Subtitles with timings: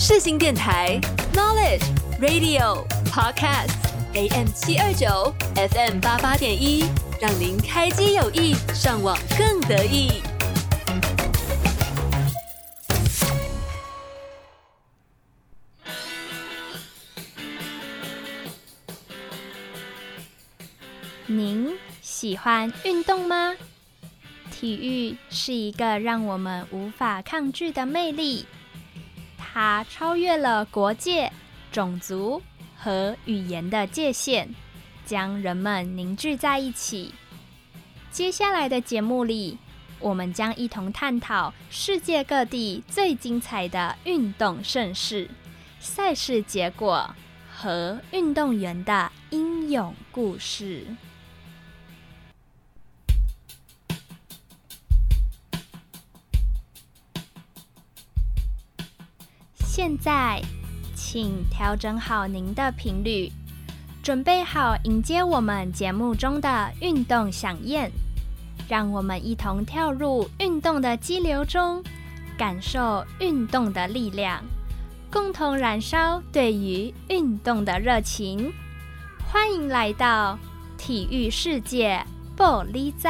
[0.00, 0.96] 世新电台
[1.34, 1.82] Knowledge
[2.20, 3.74] Radio Podcast
[4.14, 6.84] AM 七二九 FM 八八点一，
[7.20, 10.22] 让您开机有意，上网更得意。
[21.26, 23.52] 您喜欢运动吗？
[24.52, 28.46] 体育是一个让我们无法抗拒的魅力，
[29.60, 31.32] 它超越了国界、
[31.72, 32.40] 种族
[32.76, 34.46] 和语言的界限，
[35.04, 37.12] 将人们凝聚在一起。
[38.12, 39.58] 接下来的节目里，
[39.98, 45.28] 我们将一同探讨世界各地最精彩的运动盛事、
[45.80, 47.12] 赛事结果
[47.52, 50.86] 和运动员的英勇故事。
[59.78, 60.42] 现在，
[60.96, 63.30] 请调整好您的频率，
[64.02, 67.88] 准备好迎接我们节目中的运动响宴。
[68.68, 71.80] 让我们一同跳入运动的激流中，
[72.36, 74.42] 感受运动的力量，
[75.12, 78.52] 共同燃烧对于运动的热情。
[79.30, 80.36] 欢迎来到
[80.76, 82.04] 体育世界，
[82.36, 83.06] 报你知。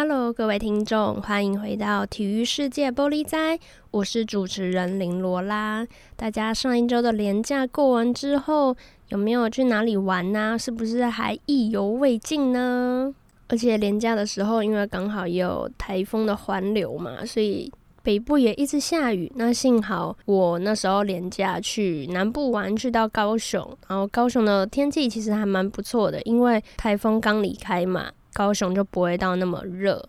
[0.00, 3.58] Hello，各位听众，欢迎回到体育世界玻璃斋。
[3.90, 5.84] 我是主持人林罗拉。
[6.14, 8.76] 大家上一周的连假过完之后，
[9.08, 10.56] 有没有去哪里玩呢？
[10.56, 13.12] 是不是还意犹未尽呢？
[13.48, 17.68] 而且连假的时候，因为刚好也有台风的环流嘛，所以
[18.04, 19.32] 北部也一直下雨。
[19.34, 28.12] 那幸好我那时候连假去南部玩，去到高雄，然后高雄的天气其实还蛮不错的，因为台风刚离开嘛。
[28.38, 30.00] 高雄就不会到那么热，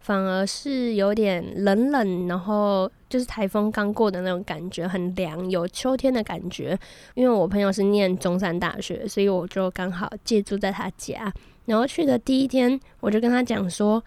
[0.00, 6.78] 反而是有点冷冷，然后就是台风刚过的那种感觉，很凉，有秋天的感觉。
[7.14, 11.32] 因为我朋友是念中山大学，所以我就刚好借住在他家。
[11.64, 14.04] 然后去的第一天，我就跟他讲说：“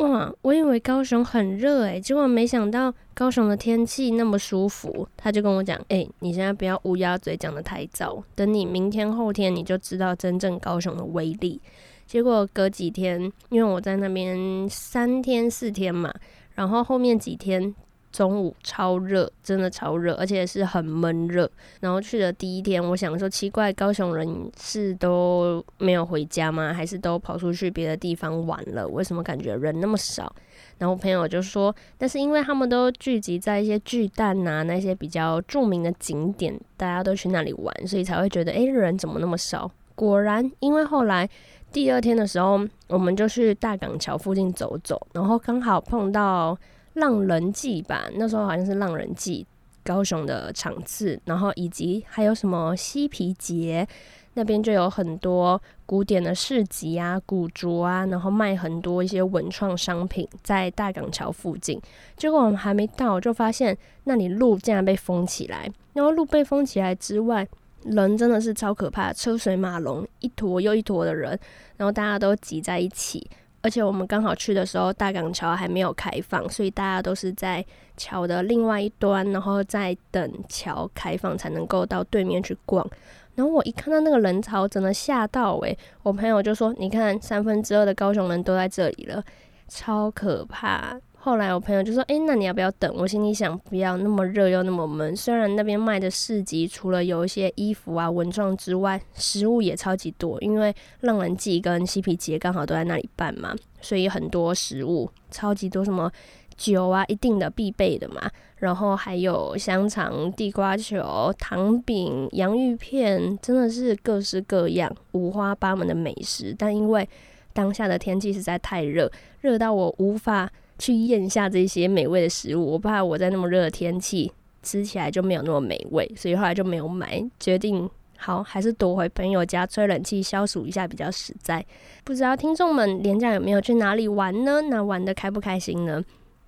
[0.00, 11.60] 哇，我以为高雄很热诶，结果没想到高雄的天气那么舒服。”他就跟我讲：“诶，你现在不要乌鸦嘴讲得太早，等你明天后天你就知道真正高雄的威力。”
[12.08, 13.20] 结果隔几天，
[13.50, 16.10] 因为我在那边三天四天嘛，
[16.54, 17.72] 然后后面几天
[18.10, 21.48] 中午超热，真的超热，而且是很闷热。
[21.80, 26.72] 然后去的第一天，我想说奇怪，高雄人是都没有回家吗？
[26.72, 28.88] 还是都跑出去别的地方玩了？
[28.88, 30.34] 为什么感觉人那么少？
[30.78, 39.70] 然后朋友就说，但是因为他们都聚集在一些巨蛋啊，那些比较著名的景点，大家都去那里玩，所以才会觉得，诶，人怎么那么少？
[39.94, 41.28] 果然，因为后来。
[41.70, 46.58] 第二天的时候，我们就去大港桥附近走走，然后刚好碰到
[46.94, 49.46] 浪人祭吧，那时候好像是浪人祭
[49.84, 53.86] 高雄的场次，然后以及还有什么嬉皮节，
[54.34, 61.80] 那边就有很多古典的市集啊、古着啊，然后卖很多一些文创商品，在大港桥附近。
[62.16, 67.46] 结果我们还没到，就发现那里路竟然被封起来，然后路被封起来之外。
[67.90, 71.38] 人真的是超可怕，车水马龙，一坨又一坨的人，
[71.76, 73.28] 然后大家都挤在一起。
[73.60, 77.64] 而且我们刚好去的时候，大港桥还没有开放，所以大家都是在
[77.96, 82.88] 桥的另外一端，然后在等桥开放才能够到对面去逛。
[83.34, 89.22] 然后我一看到那个人潮，真的吓到诶，我朋友就说：“你看，三分之二的高雄人都在这里了，
[89.66, 95.14] 超可怕。”后来我朋友就说：“诶，那你要不要等？”我心里想：不要那么热又那么闷。
[95.14, 100.40] 虽然那边卖的市集除了有一些衣服啊、文创之外，食物也超级多。
[100.40, 106.10] 因为浪人祭跟嬉皮节刚好都在那里办嘛，所以很多食物超级多，什么
[106.56, 108.30] 酒啊，一定的必备的嘛。
[108.58, 116.54] 然后还有香肠、地瓜球、糖饼、洋芋片，真的是各式各样、五花八门的美食。
[116.56, 117.06] 但因为
[117.52, 120.48] 当下的天气实在太热，热到我无法。
[120.78, 124.30] 去咽下这些美味的食物，我怕我在那么热的天气
[124.62, 131.64] 吃起来就没有那么美味，所以后来就没有买，决定好还是躲回朋友家吹冷气消暑一下比较实在。
[132.04, 134.60] 不知道听众们连假有没有去哪里玩呢？
[134.62, 136.02] 那玩得开不开心呢？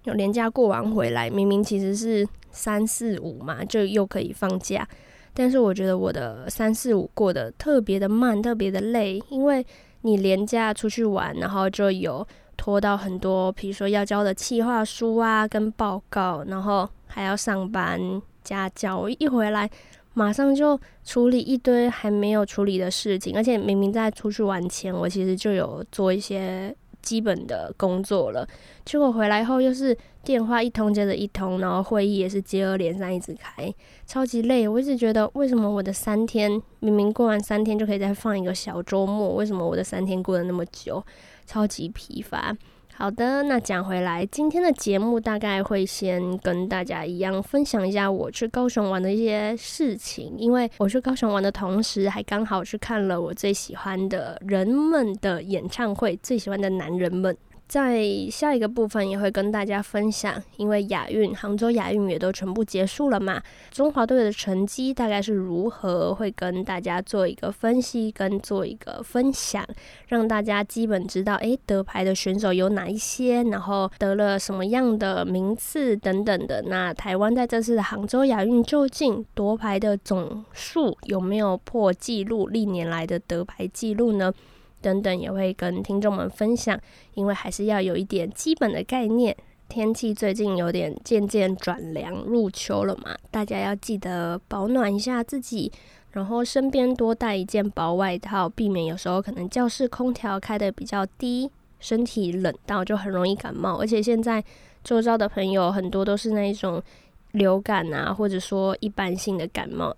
[0.05, 4.89] 有连假过完回来，明明其实是三四五嘛，就又可以放假，
[5.35, 9.65] 但是我觉得我的三四五过得特别的慢，特别的累，因为
[10.03, 12.27] 你连假出去玩，然后就有。
[12.61, 17.99] 拖到很多，比如说要交的企划书啊，跟报告，然后还要上班、
[18.45, 18.99] 家教。
[18.99, 19.71] 我一回来，
[20.13, 28.47] 马上就处理一堆还没有处理的事情，而且明明在出去玩前，我其实就有做一些基本的工作了。
[28.85, 33.73] 结果回来后又是电话一通接着一通，然后会议也是接二连三一直开，
[34.07, 34.69] 超级累。
[34.69, 41.03] 我一直觉得，为什么我的三天明明过完三天就可以再放一个小周末，为什么我的三天过得那么久，
[41.51, 42.57] 超级疲乏。
[42.95, 57.37] 好的，那讲回来，今天的节目大概会先跟大家一样分享一下我去高雄玩的一些事情，因为我去高雄玩的同时，还刚好去看了我最喜欢的人们的演唱会，最喜欢的男人们。
[57.71, 63.41] 在下一个部分也会跟大家分享，因为亚运，杭州亚运也都全部结束了嘛，
[63.71, 69.65] 中华队的成绩大概是如何，会跟大家做一个分析跟做一个分享，
[70.09, 76.63] 让大家基本知道，诶，得牌的选手有哪一些，然后得了什么样的名次等等的。
[76.63, 84.35] 那台湾在这次的杭州亚运究竟夺牌的总数有没有破纪录，历年来的得牌纪录呢？
[84.81, 86.79] 等等也会跟听众们分享，
[87.15, 89.37] 因为还是要有一点基本的概念。
[89.69, 95.71] 天气最近有点渐渐转凉，入秋了嘛，大家要记得保暖一下自己，
[96.11, 101.49] 然后身边多带一件薄外套，避免有时候可能教室空调开得比较低，
[101.79, 103.77] 身体冷到就很容易感冒。
[103.77, 104.43] 而且现在
[104.83, 106.83] 周遭的朋友很多都是那一种
[107.31, 109.95] 流感啊，或者说一般性的感冒。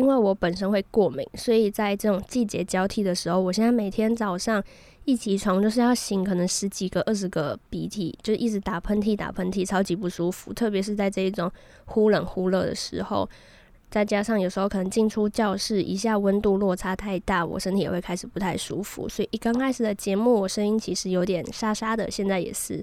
[0.00, 4.64] 因为我本身会过敏，所以在这种季节交替的时候，我现在每天早上
[5.04, 10.54] 一起床就是要擤可能十几个、二十个鼻涕，就一直打喷嚏、打喷嚏，超级不舒服。
[10.54, 11.52] 特别是在这一种
[11.84, 13.28] 忽冷忽热的时候，
[13.90, 19.06] 再加上有时候可能进出教室一下温度落差太大，我身体也会开始不太舒服。
[19.06, 22.82] 所以一刚开始的节目，我声音其实有点沙沙的，现在也是。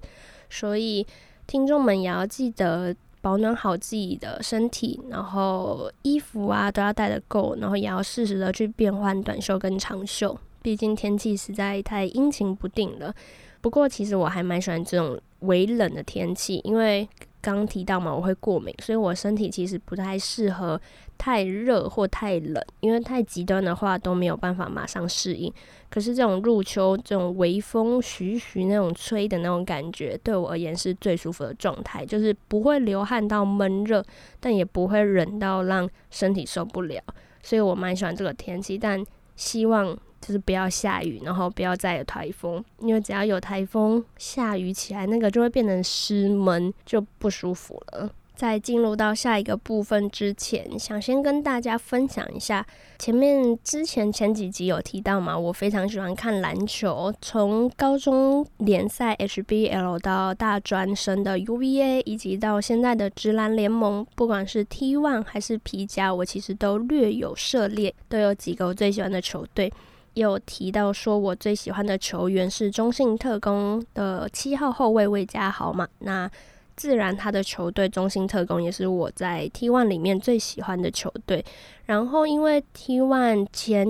[0.52, 1.04] 所以
[1.48, 2.96] 听众们也要记得。
[3.28, 13.14] 保暖好自己的身体，然后衣服啊都要带的够，然后也要适时的去变换短袖跟长袖，毕竟天气实在太阴晴不定了。
[13.60, 17.06] 不过其实我还蛮喜欢这种微冷的天气，因为
[17.42, 20.80] 刚提到嘛，我会过敏，所以我身体其实不太适合
[21.18, 25.52] 太热或太冷，因为太极端的话都没有办法马上适应。
[25.90, 34.04] 可是这种入秋，这种微风徐徐那种吹的那种感觉，对我而言是最舒服的状态，就是不会流汗到闷热，
[34.40, 37.02] 但也不会冷到让身体受不了。
[37.42, 39.02] 所以我蛮喜欢这个天气，但
[39.38, 39.98] 希望
[40.28, 48.12] 就是不要下雨，然后不要再有台风，因为只要有台风下雨起来，那个就会变成湿闷，就不舒服了。
[48.36, 52.64] 在进入到下一个部分之前，想先跟大家分享一下，
[53.00, 69.74] 前面之前前几集有提到嘛，我非常喜欢看篮球，从高中联赛 HBL 到大专生的 UVA，以及到现在的职篮联盟，不管是 T1 还是皮夹，我其实都略有涉猎，都有几个我最喜欢的球队。
[70.20, 76.30] 有提到说我最喜欢的球员是中信特攻的七号后卫魏家豪嘛，那。
[76.78, 81.44] 自然，他的球队中信特攻也是我在 T1 里面最喜欢的球队。
[81.88, 83.88] 然后，因为 T1 前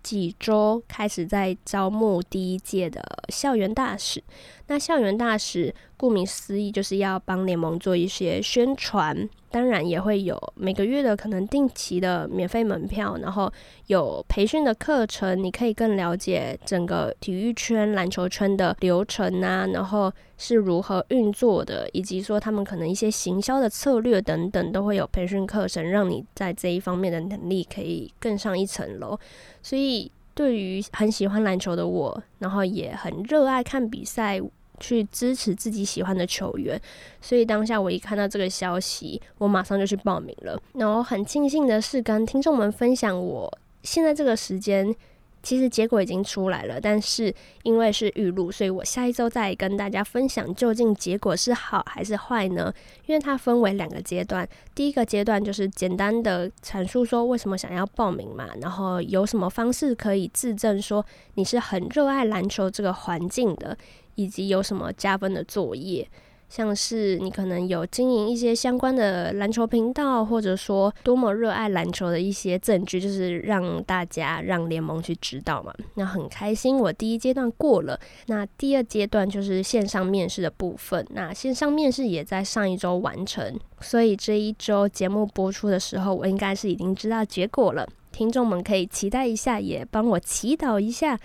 [0.00, 4.22] 几周开始在招募第一届的校园大使，
[4.68, 9.28] 那校园大使顾名思义就是要帮联盟做一些宣传。
[9.50, 13.52] 当然也会有每个月的可能定期的免费门票，然后
[13.88, 29.18] 有培训的课程，你可以更了解整个体育圈、篮球圈的流程啊，然后是如何运作的，以及说他们可能一些行销的策略等等，都会有培训课程，让你在这一方面的能力可以更上一层楼。
[29.62, 34.40] 所以对于很喜欢篮球的我，然后也很热爱看比赛。
[34.80, 36.80] 去支持自己喜欢的球员，
[37.20, 40.60] 所以当下我一看到这个消息，我马上就去报名了。
[40.72, 44.94] 然后很庆幸的是，跟听众们分享，我现在这个时间
[45.42, 52.72] 其实结果已经出来了，但是因为是预录，所以我下一周再跟大家分享究竟结果是好还是坏呢？
[53.06, 63.76] 因为它分为两个阶段，第一个阶段就是简单的阐述说为什么想要报名嘛，然后有什么方式可以自证说你是很热爱篮球这个环境的。
[64.14, 66.08] 以及有什么加分的作业，
[66.48, 75.72] 像是你可能有经营一些相关的篮球频道，或者说多么热爱篮球的一些证据，就是让大家让联盟去知道嘛。
[75.94, 77.98] 那很开心，我第一阶段过了。
[78.26, 81.06] 那第二阶段就是线上面试的部分。
[81.10, 87.88] 那线上面试也在上一周完成，所以这一周节目播出的时候，我应该是已经知道结果了。
[88.10, 91.16] 听众们可以期待一下，也帮我祈祷一下。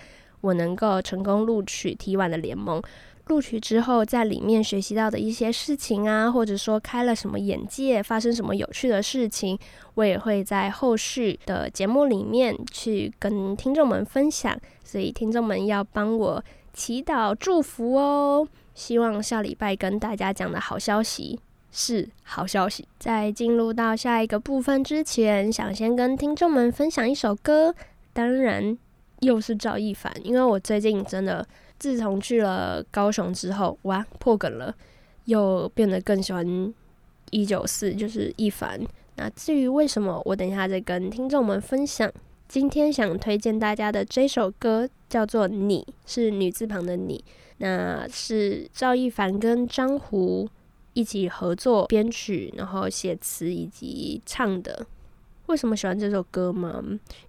[0.45, 2.79] 我能够成功录取 T1 的联盟，
[3.27, 9.57] 录取之后在里面学习到的一些事情啊，或者说开了什么眼界，发生什么有趣的事情，
[9.95, 14.55] 我也会在后续的节目里面去跟听众们分享。
[14.83, 18.47] 所以听众们要帮我祈祷祝福哦。
[18.75, 21.39] 希望下礼拜跟大家讲的好消息
[21.71, 22.87] 是好消息。
[22.99, 27.73] 在进入到下一个部分之前，想先跟听众们分享一首歌，
[28.13, 28.77] 当然
[29.25, 31.45] 又是赵一凡，因为我最近真的
[31.79, 34.73] 自从去了高雄之后，哇，破梗了，
[35.25, 36.73] 又变得更喜欢
[37.31, 38.79] 一九四，就是一凡。
[39.15, 42.11] 那至于为什么，我等一下再跟听众们分享。
[42.47, 47.23] 今天想推荐大家的这首歌叫做《你》，是女字旁的你。
[47.57, 50.47] 那是赵一凡跟张胡
[50.93, 54.85] 一起合作编曲，然后写词以及唱的。
[55.47, 56.81] 为什么喜欢这首歌吗？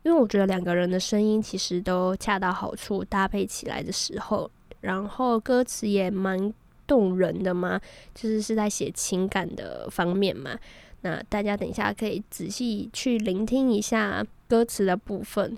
[0.02, 6.52] 因为我觉得两个人的声音其实都恰到好处，搭配起来的时候，然后歌词也蛮
[6.86, 7.80] 动人的嘛，
[8.14, 10.58] 就是是在写情感的方面嘛。
[11.02, 15.56] 那大家等一下可以仔细去聆听一下歌词的部分。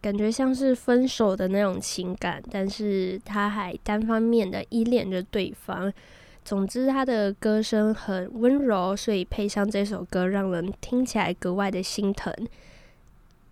[0.00, 5.92] 感觉像是分手的那种情感，但是他还单方面的依恋着对方。
[6.46, 12.32] 总之，他的歌声很温柔，所以配上这首歌，让人听起来格外的心疼。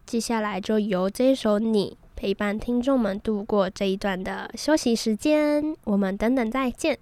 [0.06, 5.74] 接下来就由这首《你》陪伴听众们度过这一段的休息时间。
[5.82, 6.96] 我们等等再见。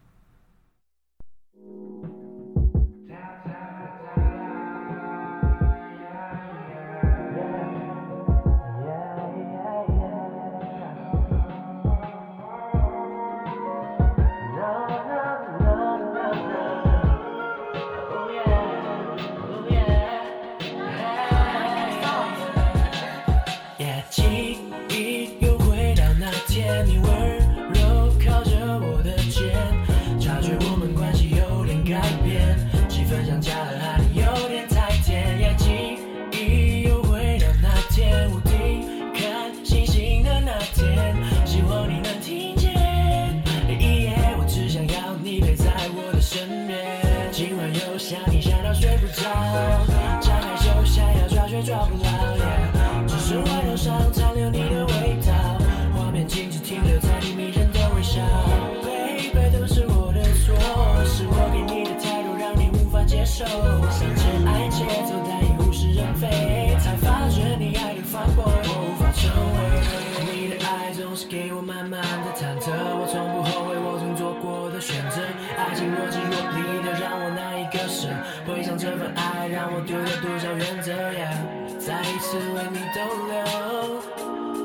[71.23, 75.23] 是给我满满的忐忑，我从不后悔我曾做过的选择。
[75.55, 78.11] 爱情若即若离的让我难以割舍，
[78.45, 81.31] 回想这份爱让我丢了多少原则呀？
[81.79, 83.39] 再一次为你逗留，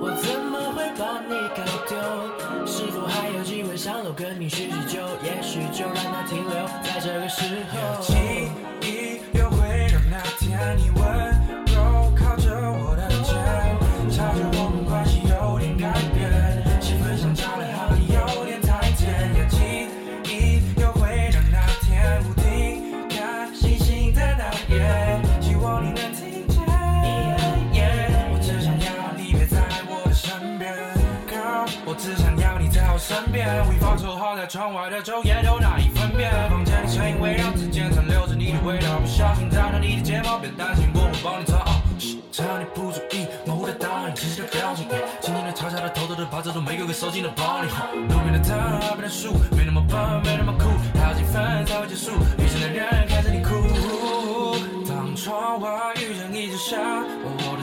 [0.02, 1.94] 我怎么会把你搞丢？
[2.66, 4.98] 是否还有机会上楼跟你叙叙旧？
[5.22, 8.02] 也许就让它停留在这个时候。
[34.90, 41.66] 的昼夜都难以分辨，房间里声音围绕，指尖残留着你的味道，不小心沾到你的睫毛，别担心，我会帮你擦。
[42.32, 44.88] 趁你不注意，模糊的倒影，清晰的表情，
[45.20, 47.68] 轻轻的、悄悄的、偷偷的把这朵玫瑰给收进了包里。
[48.08, 52.12] 路边的灯，海边的树，没那么笨，没那么酷，还有几分才会结束？
[52.38, 53.50] 遇见的人看着你哭。
[54.88, 56.78] 当窗外雨声一直下，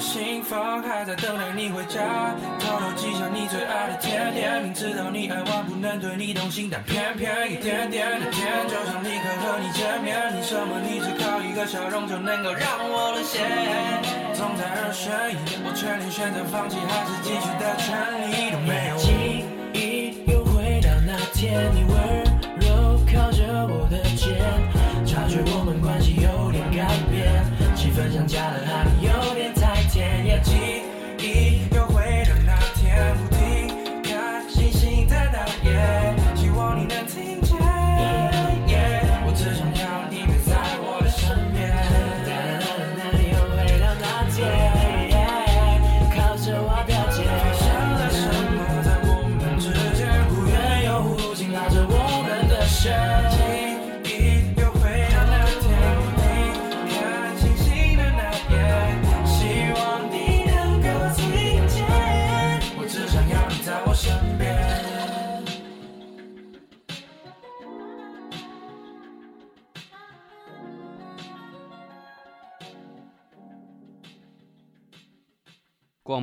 [0.05, 2.37] 心房还在等待你回家。
[2.61, 10.15] 偷偷记下你最爱的甜点，明知道你爱我不能对你动心，但偏偏一点点的甜，就像立刻和你见面。
[10.37, 13.41] 你什么你只靠一个笑容就能够让我沦陷？
[14.35, 17.97] 总在二选一，我全力选择放弃还是继续的权
[18.31, 18.97] 利都没有。
[19.01, 19.43] 记
[19.73, 21.97] 忆又回到那天，你温
[22.61, 24.37] 柔靠着我的肩，
[25.09, 27.43] 察觉我们关系有点改变。
[27.75, 29.04] 气氛像加了哈，你有点太
[30.45, 30.84] 甜，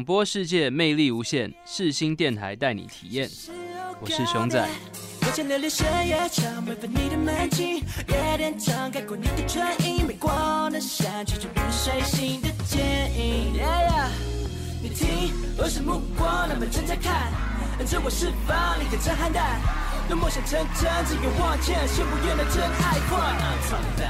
[0.02, 3.30] 广播世界魅力无限，世新电台带你体验。
[4.00, 4.68] 我是熊仔。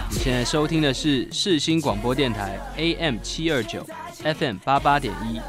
[0.10, 3.86] 你现在收听的是世新广播电台 AM 七二九
[4.24, 5.40] FM 八八点一。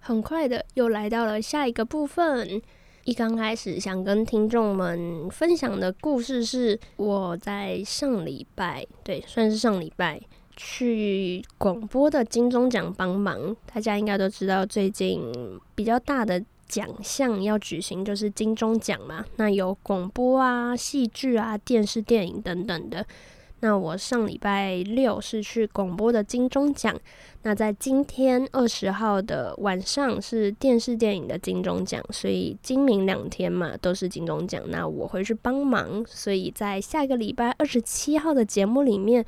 [0.00, 2.60] 很快的，又来到了下一个部分。
[3.04, 10.20] 一刚开始想跟听众们分享的故事是，我在上礼拜，对，算是上礼拜
[10.56, 13.54] 去广播的金钟奖帮忙。
[13.72, 15.30] 大家应该都知道，最近
[15.74, 19.24] 比较大的奖项要举行，就是金钟奖嘛。
[19.36, 23.04] 那有广播啊、戏剧啊、电视、电影等等的。
[23.60, 26.96] 那我上礼拜六是去广播的金钟奖，
[27.42, 34.62] 那在今天二十号的晚上是电视电影的金钟奖，所以今明两天嘛都是金钟奖。
[34.68, 39.26] 那我会去帮忙，所以在下个礼拜二十七号的节目里面，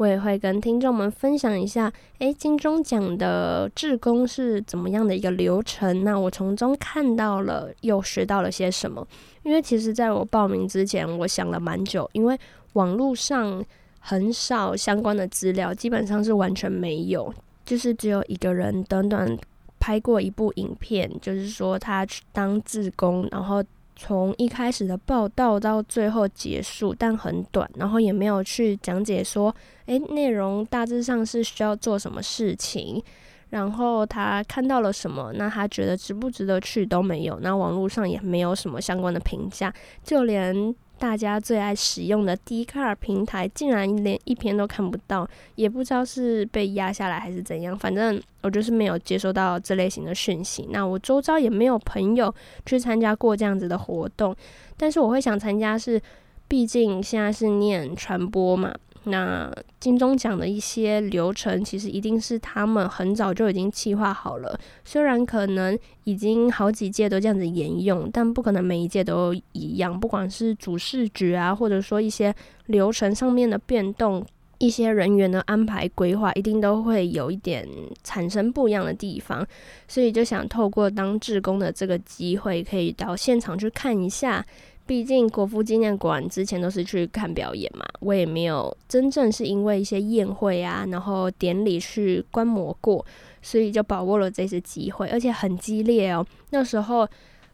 [0.00, 6.02] 我也会跟听众们分享一下，诶，金钟奖的志工是怎么样的一个流程？
[6.04, 9.06] 那我从中看到了又学到了些什么？
[9.42, 12.38] 因为其实在我报名之前，我想了蛮久，因为。
[12.74, 13.60] 网络上
[13.98, 19.36] 很少相关的资料，基本上是完全没有，就是只有一个人短短
[19.80, 23.60] 拍过一部影片，就是说他去当志工，然后
[24.02, 29.54] 从一开始的报道到最后结束，但很短，然后也没有去讲解说，
[29.84, 33.02] 诶，内容大致上是需要做什么事情，
[33.50, 39.70] 然后他看到了什么，那他觉得值不值得去都没有，那网络上也没有什么相关的评价，
[40.02, 40.74] 就连。
[41.00, 47.76] 大家最爱使用的 d c a r 平台，竟然连一篇都看不到，也不知道是被压下来还是怎样。
[47.76, 50.68] 反正我就是没有接收到这类型的讯息。
[50.70, 52.32] 那我周遭也没有朋友
[52.66, 54.36] 去参加过这样子的活动，
[54.76, 55.98] 但是我会想参加是，
[56.46, 58.74] 毕竟现在是念传播嘛。
[59.04, 64.58] 那金钟奖的一些流程，其实一定是他们很早就已经计划好了。
[64.84, 69.98] 虽然可能已经好几届都这样子沿用，但不可能每一届都一样。
[69.98, 72.34] 不管是主视觉啊，或者说一些
[72.66, 74.22] 流程上面的变动，
[74.58, 77.66] 一些人员的安排规划，一定都会有一点
[78.04, 79.46] 产生不一样的地方。
[79.88, 84.44] 所以就想透过当志工的这个机会，可以到现场去看一下。
[84.90, 93.06] 毕竟国父纪念馆之前都是去看表演嘛，我也没有真正是因为一些宴会啊，然后典礼去观摩过，
[93.40, 96.26] 所以就把握了这次机会，而且很激烈哦。
[96.50, 97.06] 那时候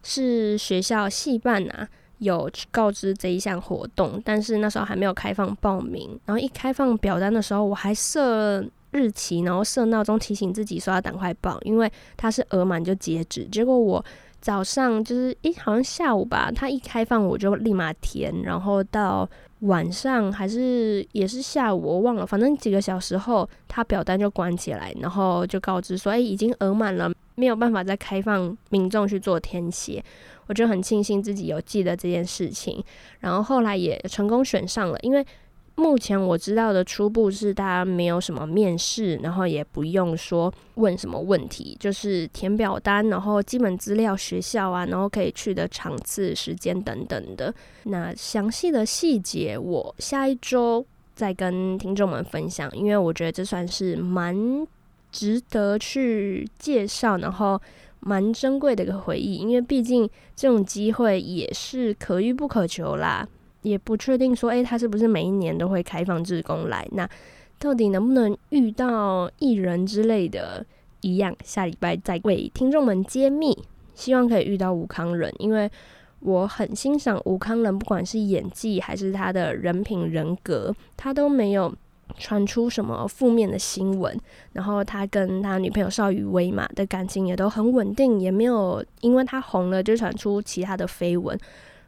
[0.03, 1.87] 是学校系办啊，
[2.21, 6.19] 有告知这一项活动，但是那时候还没有开放报名。
[6.25, 13.45] 然后一开放表单的时候，我还设日期，然后设闹钟提醒自己说要赶快报，因为它是额满就截止。
[13.53, 14.03] 结果我。
[14.47, 19.29] 早上就是诶、好像下午吧，他一开放我就立马填，然后到
[19.63, 30.01] 晚上还是也是下午，我忘了，反正几个小时后，他表单就关起来，然后就告知说，诶、欸，已经额满了，没有办法再开放民众去做填写。
[30.47, 32.81] 我就很庆幸自己有记得这件事情，
[33.19, 35.27] 然后后来也成功选上了，因为。
[35.77, 47.55] 目前我知道的初步是，大家没有什么面试，然后也不用说问什么问题，就是填表单，然后基本资料、学校啊，然后可以去的场次、时间等等的。
[47.85, 50.85] 那详细的细节，我下一周
[51.15, 54.67] 再跟听众们分享，因为我觉得这算是蛮
[55.13, 57.61] 值得去介绍，然后
[58.01, 63.29] 蛮珍贵的一个回忆，因为毕竟这种机会也是可遇不可求啦。
[63.67, 66.87] 也不确定说，诶、他是不是每一年都会开放志工来？
[66.93, 67.09] 那
[67.59, 70.65] 到底能不能遇到艺人之类的？
[71.01, 73.57] 一样，下礼拜再为听众们揭秘。
[73.95, 75.69] 希望可以遇到吴康仁，因为
[76.21, 81.73] 我很欣赏吴康仁，不管是演技还是他的人品人格，他都没有
[82.17, 84.17] 传出什么负面的新闻。
[84.53, 91.39] 然后他跟他女朋友邵雨薇嘛的感情也都很稳定，也没有因为他红了就传出其他的绯闻。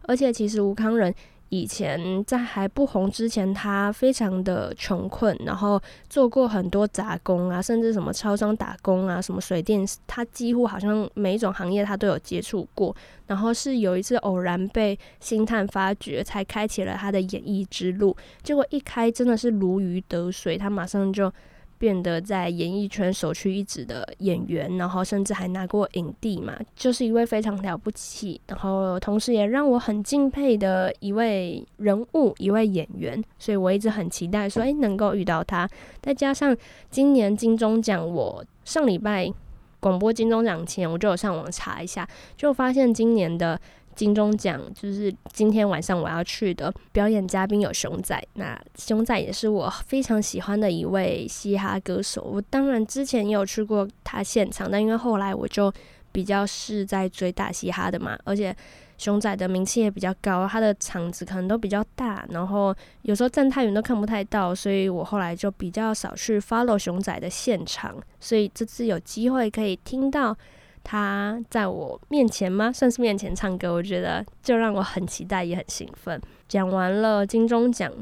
[0.02, 1.14] 而且其实吴康仁。
[1.50, 12.94] 以前在还不红之前，他非常的穷困，然后做过很多杂工啊，甚至什么超商打工啊，什么水电，他几乎好像每一种行业他都有接触过。
[13.26, 18.16] 然后是有一次偶然被星探发掘，才开启了他的演艺之路。
[18.42, 21.32] 结果一开真的是如鱼得水，他马上就
[21.78, 35.68] 变得在演艺圈首屈一指的演员，然后甚至还拿过影帝嘛，就是一位非常了不起，然后同时也让我很敬佩的一位人物，一位演员，所以我一直很期待说，诶，能够遇到他。
[36.02, 36.56] 再加上
[36.90, 39.32] 今年金钟奖，我上礼拜
[39.80, 43.60] 广播金钟奖前，我就有上网查一下，就发现今年的。
[43.98, 52.22] 金钟奖就是今天晚上我要去的表演嘉宾有熊仔，那熊仔也是我非常喜欢的一位嘻哈歌手。
[52.22, 55.72] 我当然之前也有去过他现场，但因为后来我就
[56.12, 58.54] 比较是在追大嘻哈的嘛，而且
[58.98, 67.96] 熊仔的名气也比较高，他的场子可能都比较大，然后有时候站太远都看不太到，所以我后来就比较少去 follow 熊仔的现场。
[68.20, 70.36] 所以这次有机会可以听到。
[70.84, 72.72] 他在我面前吗？
[72.72, 76.20] 算是面前唱歌，我觉得就让我很期待，也很兴奋。
[76.48, 77.92] 讲完了金钟奖，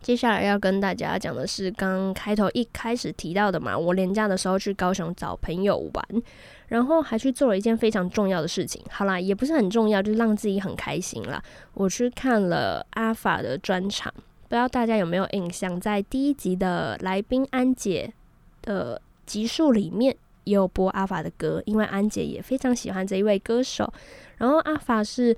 [0.00, 6.04] 接下来要跟大家讲的是刚开头一开始提到的嘛，我连假的时候去高雄找朋友玩，
[6.68, 8.80] 然后还去做了一件非常重要的事情。
[8.90, 11.42] 好啦，也不是很重要，就是让自己很开心啦。
[11.74, 18.12] 我去看了阿法的专场，不知道大家有没有印象，在第一集的来宾安姐
[18.62, 20.16] 的集数里面。
[20.46, 23.92] 也有播阿法的歌，因为安姐也非常喜欢这一位歌手。
[24.38, 25.36] 然后阿法是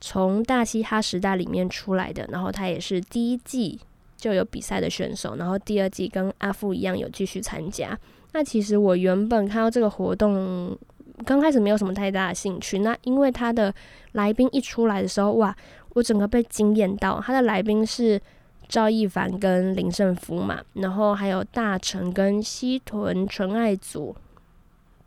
[0.00, 3.80] 从大嘻哈时代里面出来的，然后他也是第一季
[4.16, 7.98] 就有比赛的选手，然后第二季跟阿富一样有继续参加。
[8.32, 10.76] 那其实我原本看到这个活动，
[11.24, 12.80] 刚开始没有什么太大的兴趣。
[12.80, 13.72] 那因为他的
[14.12, 15.56] 来宾一出来的时候，哇，
[15.94, 17.20] 我整个被惊艳到。
[17.20, 18.20] 他的来宾是。
[18.68, 24.16] 赵一凡跟林胜福嘛，然后还有大成跟西屯纯爱组，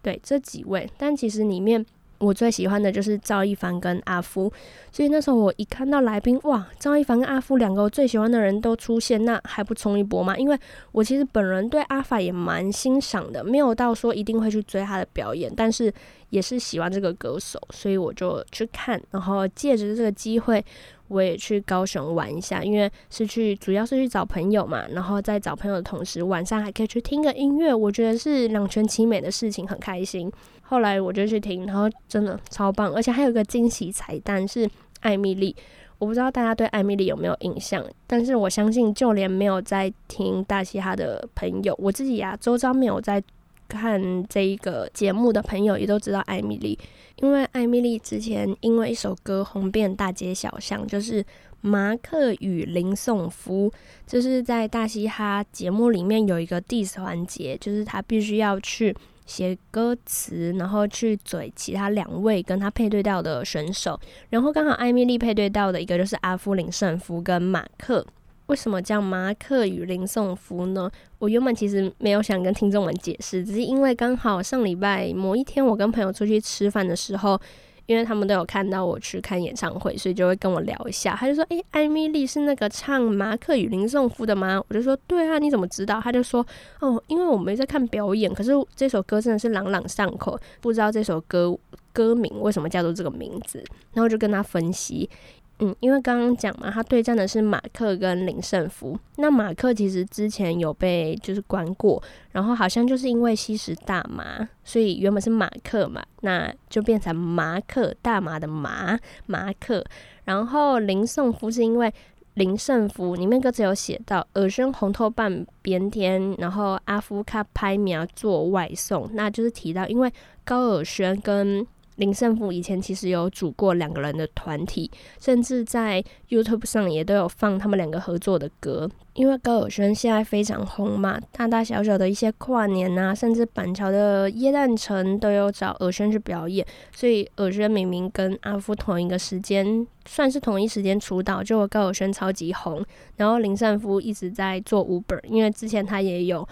[0.05, 0.87] 对，这几位。
[0.99, 1.83] 但其实里面
[2.19, 4.51] 我最喜欢的就是赵一凡跟阿夫，
[4.91, 10.37] 所以那时候我一看到来宾，哇，赵一凡跟阿夫两个我最喜欢的人都出现，那还不冲一波吗？
[10.37, 10.57] 因为
[10.91, 15.91] 我其实本人对阿法也蛮欣赏的，没有到说一定会去追他的表演，但是
[16.29, 20.63] 也是喜欢这个歌手，所以我就去看，然后借着这个机会。
[21.07, 30.31] 我也去高雄玩一下，因为是去主要是去找朋友嘛，然后在找朋友的同时，晚上还可以去听个音乐，我觉得是两全其美的事情，很开心。
[30.63, 34.67] 后来我就去听，然后真的超棒，而且还有个惊喜彩蛋是
[35.01, 35.55] 艾蜜莉，
[35.99, 43.23] 我不知道大家对艾蜜莉有没有印象，但是我相信就连没有在听大嘻哈的朋友，我自己呀、周遭没有在。
[43.67, 46.77] 看这一个节目的朋友也都知道艾米丽，
[47.17, 51.23] 因为艾米丽之前因为一首歌红遍大街小巷，就是
[51.61, 53.69] 《马克与林颂夫》，
[54.05, 63.99] 就是在大嘻哈节目里面有一个 diss 环节，就是他必须要去写歌词，然后去嘴其他两位跟他配对到的选手，
[64.29, 68.05] 然后刚好艾米丽配对到的一个就是阿夫林胜夫跟马克。
[68.47, 70.89] 为什么叫马克与林颂夫呢？
[71.19, 77.39] 我原本其实没有想跟听众们解释，只是因为刚好上礼拜某一天，我跟朋友出去吃饭的时候，
[77.87, 81.15] 因为他们都有看到我去看演唱会，所以就会跟我聊一下。
[81.15, 86.45] 他就说：“诶，艾米丽是那个唱《马克与林颂夫》的吗？”我就说：“对啊，你怎么知道？”他就说
[86.81, 91.57] ：“哦，因为我没在看表演，可是这首歌真的是朗朗上口，不知道这首歌
[91.93, 95.09] 歌名为什么叫做这个名字。”然后就跟他分析。
[95.59, 98.97] 嗯，因为刚刚讲嘛，他对战的是马克跟林胜福。
[99.15, 109.81] 那马克其实之前有被就是关过，然后好像就是因为吸食大麻，所以原本是马克嘛，那就变成马克大麻的麻马克。
[110.25, 111.93] 然后林胜福是因为
[112.33, 120.11] 林胜福里面歌词有写到耳宣红透半边天，然后阿夫卡拍苗做外送，那就是提到因为
[120.43, 121.65] 高尔宣跟。
[121.95, 128.89] 林胜福以前其实有组过两个人的团体，甚至在 YouTube 上也都有放他们两个合作的歌。
[129.13, 136.67] 因为高尔宣现在非常红嘛，大大小小的一些跨年啊，甚至板桥的耶诞城都有找尔宣去表演。
[136.93, 142.85] 所以尔宣明明跟阿夫同一个时间，算是同一时间出道，就高尔宣超级红。
[143.15, 146.45] 然后林善福一直在做 Uber，因为之前他也有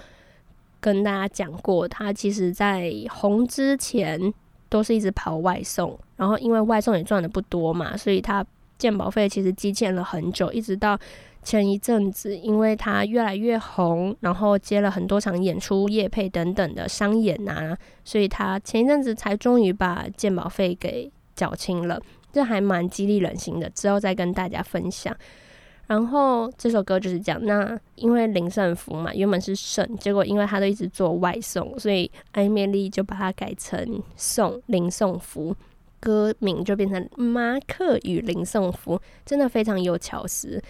[0.79, 4.33] 跟大家讲过，他其实在红之前。
[4.73, 8.43] 都是一直跑外送，然后因为外送也赚的不多嘛，所以他
[8.79, 10.97] 鉴保费其实积欠了很久，一直到
[11.43, 25.15] 前一阵子，因为他越来越红，然后接了很多场演出、业配等等的商演啊，所以他前一阵子才终于把鉴保费给缴清了，这还蛮激励人心的，之后再跟大家分享。
[25.87, 35.55] 然后这首歌就是讲，那因为林胜福嘛，原本是胜，结果因为他都一直做外送，所以艾米丽就把它改成送林颂福，
[35.99, 40.61] 歌名就变成马克与林颂福，真的非常有巧思。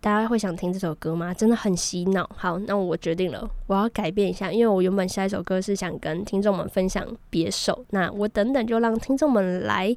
[0.00, 1.34] 大家会想听这首歌吗？
[1.34, 2.28] 真的很洗脑。
[2.36, 9.96] 好，那我决定了，我要改变一下，因为我原本下一首歌是想跟听众们分享别首，那我等等就让听众们来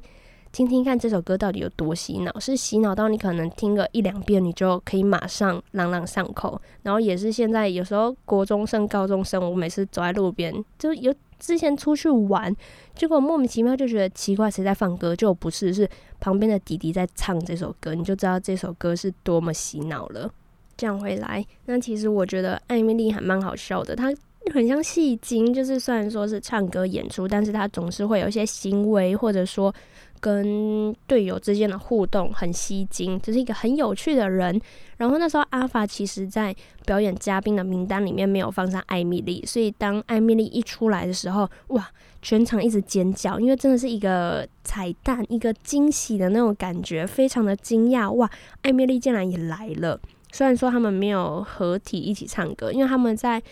[0.52, 6.60] 听听看这首歌到底有多洗脑，是洗脑到你可能听个一两遍，你就可以马上朗朗上口。
[6.82, 11.12] 然后也是现在有时候国中生、高中生，我每次走在路边就有。
[11.42, 12.54] 之前出去玩，
[12.94, 15.16] 结果莫名其妙就觉得奇怪，谁在放歌？
[15.16, 20.30] 就不是，是旁边的弟弟在唱这首歌，你就知道这首歌是多么洗脑了。
[20.76, 24.14] 这样回来，那其实我觉得艾米丽还蛮好笑的，她
[24.54, 29.74] 很像戏精，就是虽然说是唱歌演出，但是她总是会有一些行为，或者说。
[30.22, 34.58] 跟队友之间的互动很吸睛，就是一个很有趣的人。
[34.98, 36.54] 然后那时候阿法其实在
[36.86, 41.90] 表演嘉宾的名单里面没有放上艾米丽，所以当艾米丽一出来的时候，哇，
[42.22, 48.08] 全场一直尖叫，因为真的是一个彩蛋，一个惊喜的那种感觉，非常的惊讶。
[48.12, 48.30] 哇，
[48.62, 50.00] 艾米丽竟然也来了！
[50.30, 53.42] 虽然说他们没有合体一起唱歌，因为他们在。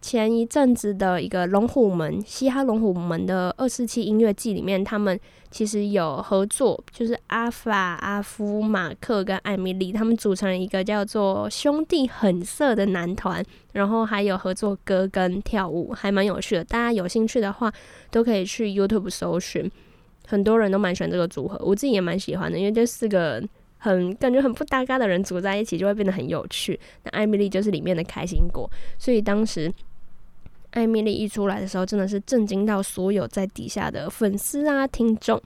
[0.00, 5.18] 前一阵子的一个龙虎门嘻哈龙虎门的二四七音乐季里面，他们
[5.50, 16.64] 其实有合作，就是阿法、阿夫、马克跟艾米丽，他们组成了一个叫做兄弟很色的男团，然后还有合作歌跟跳舞，还蛮有趣的。
[16.64, 17.72] 大家有兴趣的话，
[18.10, 19.68] 都可以去 YouTube 搜寻，
[20.26, 23.42] 很多人都蛮喜欢这个组合，我自己也蛮喜欢的，因为这四个
[23.78, 26.78] 很感觉很不搭嘎的人组在一起，就会变得很有趣。
[27.02, 29.70] 那艾米丽就是里面的开心果，所以当时。
[30.72, 35.40] 艾米丽一出来的时候，真的是震惊到所有在底下的粉丝啊、听众。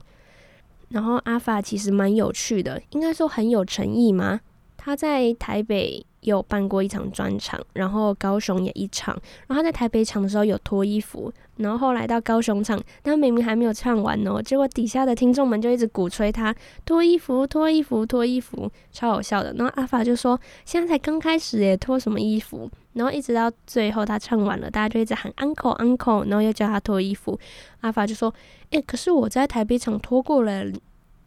[0.89, 4.41] 然后阿法其实蛮有趣的，应该说很有诚意吗？
[4.77, 9.17] 他在台北有办过一场专场，然后高雄也一场。
[9.47, 16.53] 然后他在台北场的时候有脱衣服，然后后来到高雄场，他明明还没有唱完哦，结果底下的听众们就一直鼓吹他
[16.85, 19.53] 脱衣服、脱衣服、脱衣服，超好笑的。
[19.53, 27.39] 然后阿法就说：“现在才刚开始耶，脱什么衣服？”然后一直到最后他唱完了，大家就一直喊 uncle uncle，然后又叫他脱衣服。
[27.81, 28.33] 阿法就说
[28.71, 30.63] ：“诶、可是我在台北场脱过了。”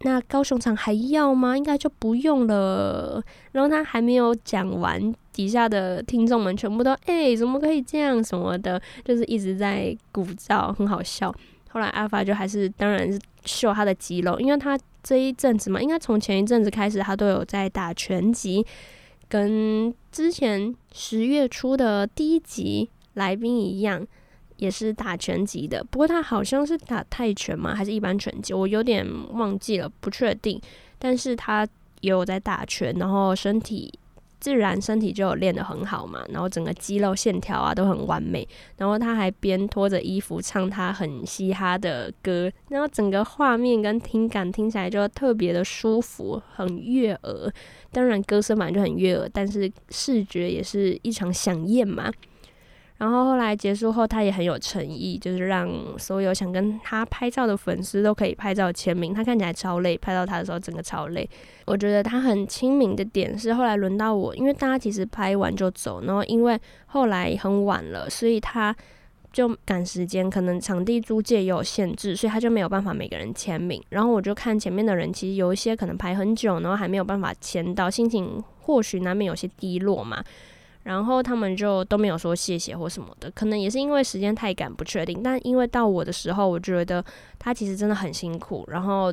[0.01, 1.57] 那高雄场还要吗？
[1.57, 3.23] 应该就不用了。
[3.53, 11.35] 然后他还没有讲完，底下的听众们全部都哎、怎么可以这样什么的，就是一直在鼓噪，很好笑。
[11.71, 18.65] 后来阿法就还是当然是秀他的肌肉，因为他这一阵子嘛，应该从前一阵子开始，他都有在打拳击，
[19.29, 24.07] 跟之前十月初的第一集来宾一样。
[24.59, 27.75] 也是打拳击的，不过他好像是打泰拳嘛？
[27.75, 28.55] 还是一般拳击？
[28.55, 30.59] 我有点忘记了，不确定。
[30.99, 31.69] 但是他
[32.01, 33.93] 也有在打拳，然后身体
[34.39, 38.47] 自然身体就有练得很好嘛，然后整个肌肉线条啊都很完美。
[38.77, 47.53] 然后他还边脱着衣服唱他很嘻哈的歌，然后整个画面跟听感听起来就特别的舒服，很悦耳。
[47.93, 52.11] 当然歌声本来就很悦耳，但是视觉也是异常响艳嘛。
[52.99, 59.13] 然后后来结束后，他也很有诚意，就是让所有想跟他拍照的粉丝都可以拍照签名。
[59.13, 61.29] 他看起来超累，拍到他的时候整个超累。
[61.67, 68.75] 我觉得他很亲民的点是，后来轮到我，因为大家其实拍完就走，然后因为后来很晚了，所以他
[69.31, 73.83] 就赶时间，可能场地租借也有限制，所以他就没有办法每个人签名。
[73.91, 80.25] 然后我就看前面的人，其实有一些可能排很久，然后还没有办法签到，心情或许难免有些低落嘛。
[80.87, 85.21] 然后他们就都没有说谢谢或什么的，可能也是因为时间太赶，不确定。
[85.21, 87.05] 但因为到我的时候，我觉得
[87.41, 88.65] 他其实真的很辛苦。
[88.69, 89.13] 然后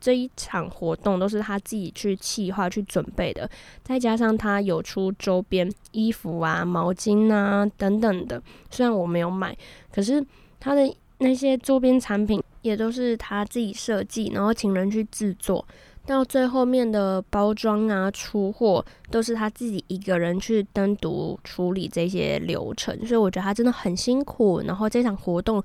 [0.00, 3.48] 这一场活动都是他自己去企划、去准备的，
[3.84, 8.42] 再加上他有出周边衣服啊、毛巾啊等等的。
[8.68, 9.56] 虽然我没有买，
[9.94, 10.20] 可是
[10.58, 15.64] 他的那些周边产品也都是他自己设计，然后请人去制作。
[16.04, 24.60] 到最后面的包装啊、出货都是他自己一个人去单独处理这些流程，所以我觉得他真的很辛苦。
[24.62, 25.62] 然后这场活动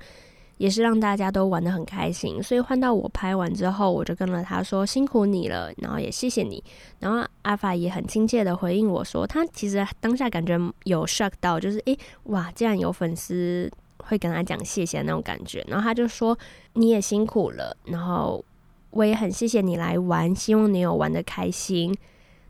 [0.58, 6.64] 也是让大家都玩得很开心，所以换到我拍完之后，我就跟了他说辛苦你了，然后也谢谢你。
[7.00, 15.66] 然后阿法也很亲切的回应我说，他其实当下感觉有 shock 到，就是诶，哇，竟然有粉丝会跟他讲谢谢那种感觉。
[15.68, 16.38] 然后他就说
[16.74, 18.46] 你也辛苦了，然后。
[18.92, 21.96] 我也很谢谢你来玩，希望你有玩得开心。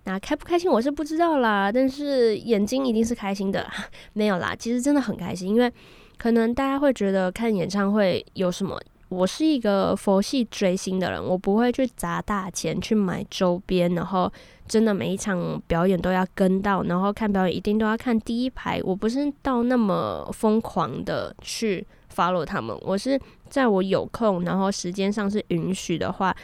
[0.05, 3.67] 那开不开心我是不知道啦，但是眼睛一定是开心的。
[4.13, 5.71] 没有啦，其实真的很开心，因为
[6.17, 8.79] 可能大家会觉得看演唱会有什么？
[9.09, 14.29] 我是一个佛系追星的人，我不会去砸大钱去买周边，然后
[14.67, 18.81] 真的每一场表演都要跟到，然后看表演一定都要看第一排。
[18.83, 23.19] 我不是到那么疯狂的去 follow 他们，我是。
[23.49, 26.35] 在我有空，然后时间上是允许的话，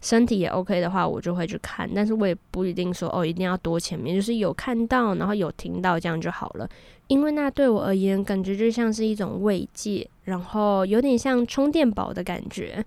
[0.00, 1.90] 身体也 OK 的话，我就会去看。
[1.92, 6.68] 但是我也不一定说哦，一定要多前面，就是有看到，然后有听到这样就好了。
[7.08, 12.84] 因为那对我而言，感觉就像是一种慰藉，然后有点像充电宝的感觉。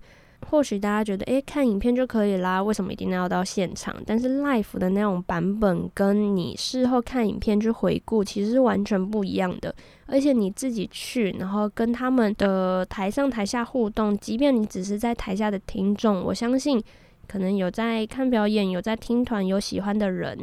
[0.48, 3.94] 或许大家觉得，诶，看影片就可以啦，为什么一定要到现场？
[4.06, 9.74] 但是 live 的那种版本，跟你事后看影片去回顾，其实是完全不一样的。
[10.06, 16.80] 而且你自己去，然后跟他们的台上台下互动，即便你只是在台下的听众，我相信，
[17.26, 20.38] 可能有在看表演、有在听团、有喜欢的人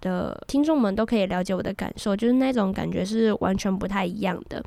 [0.00, 4.62] 的听众们，都可以了解我的感受，就是那种感觉是完全不太一样的。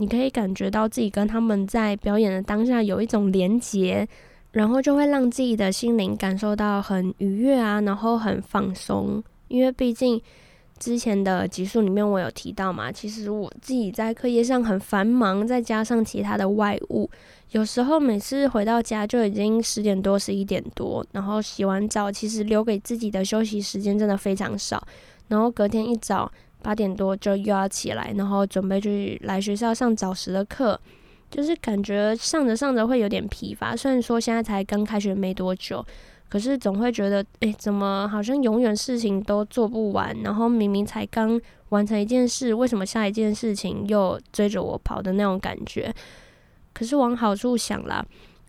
[0.00, 4.06] 你可以感觉到自己跟他们在表演的当下有一种连结，
[4.52, 9.20] 然后就会让自己的心灵感受到很愉悦啊，然后很放松。
[9.48, 10.20] 因为毕竟
[10.78, 17.10] 之前的集数里面我有提到嘛，其实我自己在课业上很繁忙，再加上其他的外务，
[17.50, 24.80] 有时候每次回到家就已经十点多、十一点多，然后洗完澡，其实留给自己的休息时间真的非常少，
[25.26, 26.30] 然后隔天一早。
[26.62, 30.78] 八点多就又要起来，然后准备去来学校上早时的课，
[31.30, 33.76] 就是感觉上着上着会有点疲乏。
[33.76, 35.84] 虽然说现在才刚开学没多久，
[36.28, 40.14] 可是总会觉得，诶，怎么好像永远事情都做不完？
[40.22, 41.40] 然后明明才刚
[41.70, 45.94] 完成一件事，为什么下一件事情又追着我跑的那种感觉？
[46.72, 48.04] 可是往好处想啦。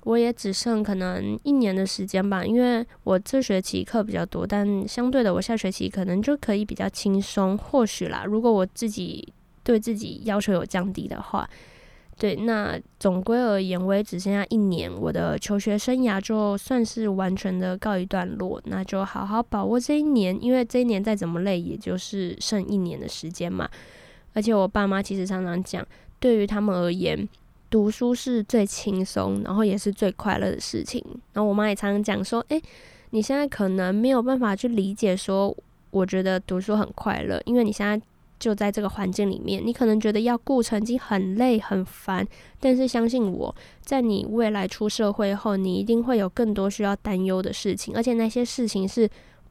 [0.10, 7.56] 我也只剩可能一年的时间吧，因为我这学期课比较多，但相对的，我下学期可能就可以比较轻松。
[7.56, 9.32] 或许啦，如果我自己
[9.64, 11.48] 对自己要求有降低的话，
[12.18, 18.60] 对，那总归而言，我也只剩下一年，我的求学生涯就算是完全的告一段落。
[18.66, 23.70] 那就好好把握这一年，因为这一年再怎么累，也就是剩一年的时间嘛。
[24.34, 25.86] 而且我爸妈其实常常讲，
[26.20, 27.30] 对于他们而言，
[27.70, 31.04] 读书是最轻松，然后也是最快乐的事情。
[31.34, 32.62] 然后我妈也常常讲说：“诶，
[33.12, 35.56] 你现在可能没有办法去理解，说
[35.92, 38.02] 我觉得读书很快乐，因为你现在
[38.40, 42.28] 就在这个环境里面，你可能觉得要顾成绩很累很烦。
[42.60, 49.10] 但是相信我，在你未来出社会后，你一定会有更多需要担忧的事情，而且那些事情是。”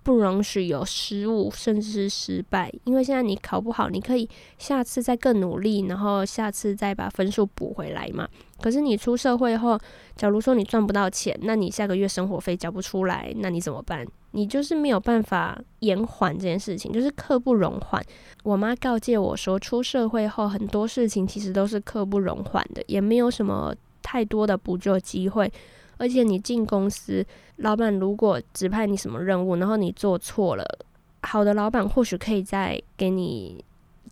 [0.08, 8.26] 不容许有失误，甚至是失败，因为现在你考不好，你可以下次再更努力，然后下次再把分数补回来嘛。
[8.58, 9.78] 可是你出社会后，
[10.16, 14.06] 假如说你赚不到钱，那你下个月生活费交不出来，那你怎么办？
[14.30, 18.02] 你就是没有办法延缓这件事情，就是刻不容缓。
[18.44, 25.52] 我妈告诫我说，出社会后很多事情其实都是刻不容缓的，也没有什么太多的补救机会。
[25.98, 30.64] 而且你进公司，老板如果指派你什么任务，然后你做错了，
[31.22, 33.62] 好的老板或许可以再给你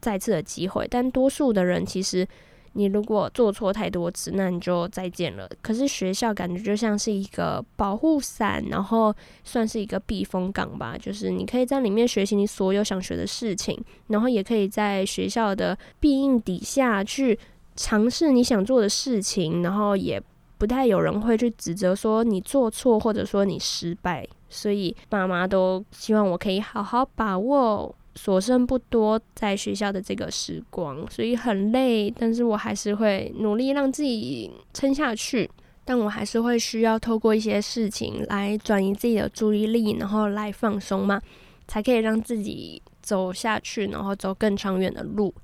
[0.01, 2.27] 再次的机会，但多数的人其实，
[2.73, 5.49] 你如果做错太多次，那你就再见了。
[5.63, 17.39] 可是学校感觉就像是一个保护伞，然后算是一个避风港吧，就是你可以在里面学习你所有想学的事情，然后也可以在学校的庇荫底下去
[17.77, 20.21] 尝试你想做的事情，然后也。
[20.59, 35.51] 不太有人会去指责说你做错，或者说你失败，所以爸妈都希望我可以好好把握所剩不多在学校的这个时光，所以很累，但是我还是会努力让自己撑下去，
[35.85, 41.21] 但我还是会需要透过一些事情来转移自己的注意力，然后来放松嘛，
[41.69, 45.35] 才可以让自己走下去，然后走更长远的路。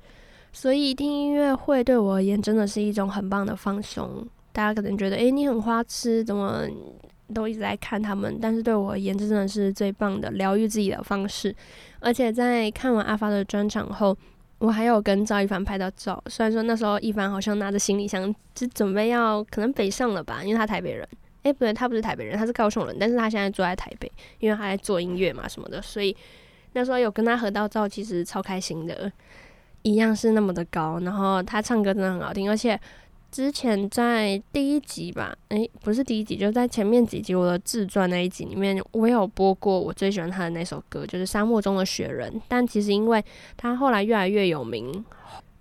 [0.54, 4.26] 所以听音乐会对我而言真的是一种很棒的放松。
[4.52, 6.62] 大家可能觉得，诶，你很花痴，怎么
[7.34, 8.38] 都一直在看他们？
[8.40, 11.54] 但是对我而言，这真的是最棒的疗愈自己的方式。
[12.00, 14.16] 而且在看完阿发的专场后，
[14.58, 16.22] 我还有跟赵一凡拍到照。
[16.26, 21.08] 虽然说那时候一凡好像拿着行李箱，就准备要可能北上了吧，因为他台北人。
[21.44, 25.80] 诶，不对，他不是台北人，他是高雄人，但是他现在住在台北，因为他在做音乐嘛什么的。
[25.80, 26.14] 所以
[26.74, 29.10] 那时候有跟他合到照，其实超开心的。
[29.82, 32.78] 一样是那么的高，然后他唱歌真的很好听，而且。
[33.32, 42.30] 之前在第一集吧，诶、不是第一集，就在前面几集我的自传那一集里面，我有播过我最喜欢他的那首歌，就是《沙漠中的雪人》。
[42.46, 43.24] 但其实因为
[43.56, 45.02] 他后来越来越有名，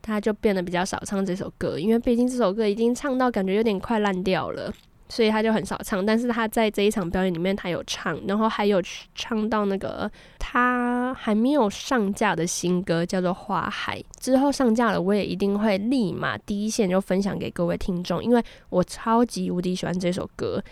[0.01, 4.73] 他就变得比较少唱这首歌，因为毕竟这首歌已经唱到感觉有点快烂掉了。
[5.11, 8.81] 所以他就很少唱，但是他在这一场表演里面，他有唱，然后还有
[9.13, 10.09] 唱到那个
[10.39, 13.99] 他还没有上架的新歌，叫做《花海》。
[14.21, 20.63] 之后上架了，我也一定会立马第一线就分享给各位听众，因为我超级无敌喜欢这首歌，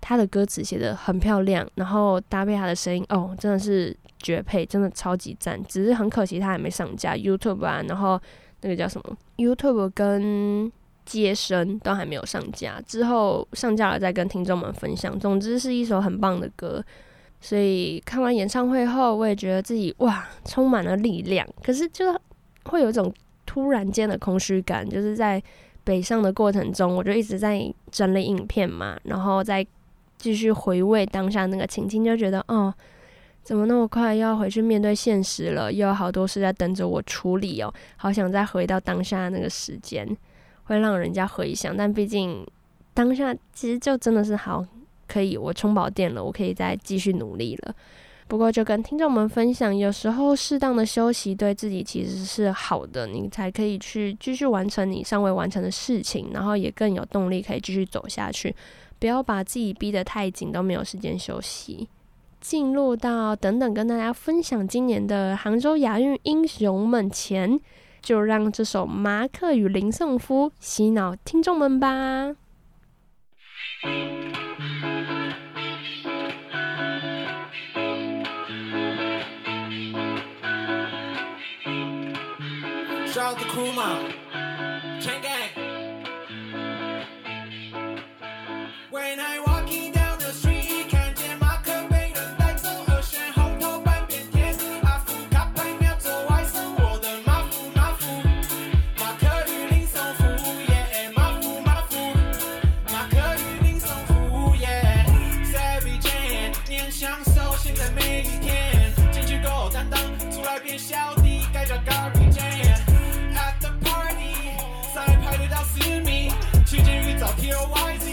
[0.00, 5.62] 他的歌词写得很漂亮，然后搭配他的声音，哦，真的是绝配，真的超级赞。
[5.64, 8.18] 只是很可惜他还没上架 YouTube 啊，然后
[8.62, 10.72] 那个叫什么 YouTube 跟。
[11.06, 15.18] 接生都还没有上架，之后上架了再跟听众们分享。
[15.18, 16.84] 总之是一首很棒的歌，
[17.40, 21.48] 所以看完演唱会后，我也觉得自己哇，充满了力量。
[21.62, 22.14] 可是就
[22.64, 23.10] 会有一种
[23.46, 25.42] 突然间的空虚感，就是在
[25.84, 29.64] 北上的过程中，我就一直在整理影片嘛，然后再
[30.18, 32.74] 继续回味当下那个情境，就觉得哦，
[33.44, 35.72] 怎么那么快要回去面对现实了？
[35.72, 40.04] 又有好多事在等着我处理哦，好想再回到当下那个时间。
[40.66, 42.46] 会让人家回想，但毕竟
[42.94, 44.64] 当下其实就真的是好，
[45.08, 47.74] 可以我充饱电了，我可以再继续努力了。
[48.28, 58.52] 不过就跟听众们分享，有时候适当的休息对自己其实是好的，你才可以去继续完成你尚未完成的事情，然后也更有动力可以继续走下去。
[58.98, 61.88] 不要把自己逼得太紧，都没有时间休息。
[62.40, 67.60] 进入到等等跟大家分享今年的杭州亚运英雄们前。
[68.06, 72.36] 就让这首马克与林圣夫洗脑听众们吧。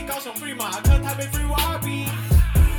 [0.05, 2.05] 高雄 free 马克，台北 free 瓦比。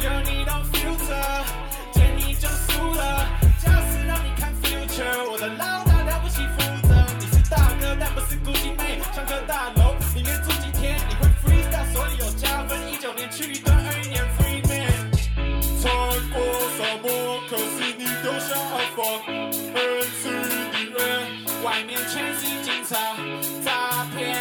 [0.02, 1.44] 有你 no future，
[1.92, 3.26] 见你就输了，
[3.58, 6.94] 假死让你看 future，我的老大了不起负责。
[7.18, 12.78] 你是大哥，但不是孤寂妹，上个大楼里面住几天，你会 freestyle，所以有加分。
[12.92, 15.10] 一九年去一段，二一年 free man。
[15.80, 15.90] 穿
[16.30, 16.38] 过
[16.76, 19.04] 沙漠，可是你丢下阿芳，
[19.74, 19.80] 恩
[20.20, 20.28] 赐
[20.72, 21.02] 你恩，
[21.64, 22.94] 外面全是警察
[23.64, 24.33] 诈骗。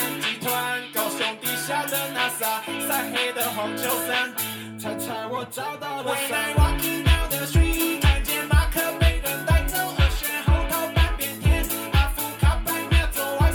[1.74, 4.32] 家的 nasa 晒黑的黄丘上
[4.78, 13.52] 猜猜我找到了谁我 walking the street 看见马克被人带走和弦后头发变天阿福卡牌秒走完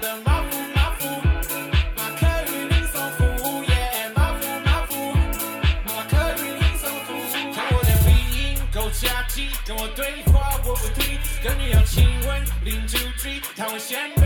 [0.00, 1.06] 的马夫马夫
[1.94, 2.52] 马克笔
[2.92, 5.14] so 夫耶马夫马夫
[5.86, 7.14] 马克与林松夫。
[7.30, 8.10] 听我的鼻
[8.42, 14.21] 音够假鸡跟我对话我不听跟你要亲吻拎酒精他会先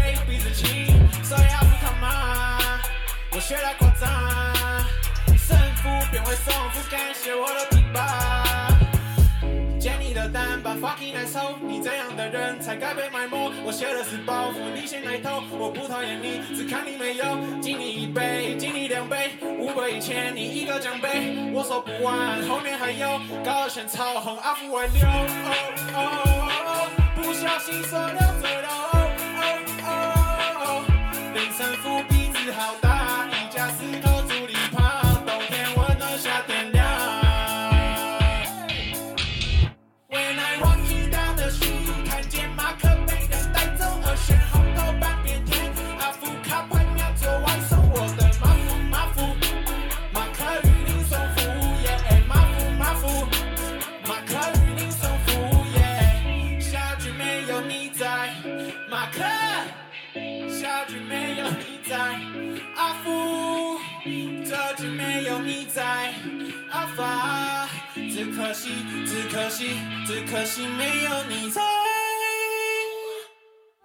[3.46, 4.10] 学来夸张，
[5.38, 8.02] 胜负变为胜负，感谢我的品牌。
[9.78, 13.52] 接你的单，把 fucking 来抽，你这样的人才该被埋没。
[13.64, 17.38] 我写的是包袱，你先来偷，我不讨厌你，只看你没有。
[17.62, 23.20] 敬你一杯，敬你两杯，五百一千，你一个奖杯，我说不完，后面还有。
[23.44, 25.06] 高悬超红，阿福外流。
[25.06, 25.22] Oh,
[25.94, 28.68] oh, oh, oh, 不小心说漏嘴了。
[28.90, 29.06] Oh,
[29.38, 30.82] oh, oh, oh, oh,
[31.32, 32.85] 零，好。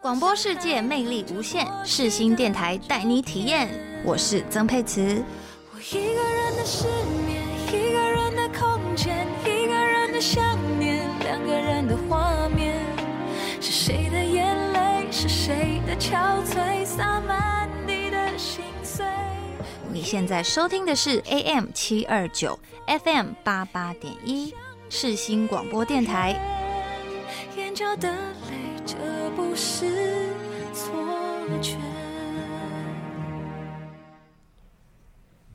[0.01, 3.69] 广播世界魅力无限，世新电台带你体验。
[4.03, 5.23] 我是曾沛慈。
[5.73, 6.87] 我一个人的失
[7.25, 12.83] 眠，一个人的空间，一个人的想念，两个人的画面。
[13.61, 15.07] 是谁的眼泪？
[15.11, 16.83] 是谁的憔悴？
[16.83, 17.50] 洒满。
[19.93, 22.57] 你现在收听的是 AM 七二九
[23.03, 24.53] FM 八八点一
[24.89, 26.33] 世新广播电台。
[27.57, 28.95] 眼角的泪，这
[29.35, 30.29] 不是
[30.73, 30.93] 错
[31.61, 32.00] 觉。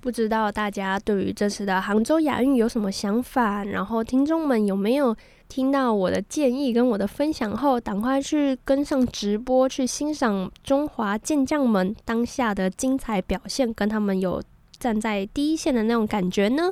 [0.06, 3.64] 不知道大家对于这次的杭州亚运有什么想法？
[3.64, 5.12] 然后听众们有没有
[5.48, 14.40] 听到我的建议跟我的分享后，赶快去跟上直播，去欣赏中华健将们当下的精彩表现，跟他们有
[14.78, 16.70] 站在第一线的那种感觉呢？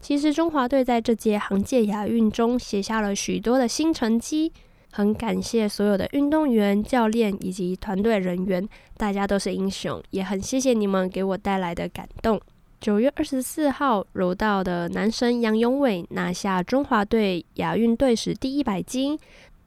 [0.00, 4.52] 其实中华队在这届杭界亚运中写下了许多的新成绩。
[4.98, 12.40] 很感谢所有的运动员、教练以及团队人员，大家都是英雄，也很谢谢你们给我带来的感动。
[12.80, 19.16] 九月二十四号，柔道的男神杨永伟拿下中华队亚运队史第一百金。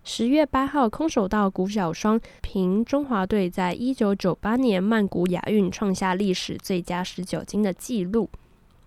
[0.03, 8.29] 十月八号，空手道谷小双凭中华队在一九九八年曼谷亚运创下历史最佳十九金的纪录。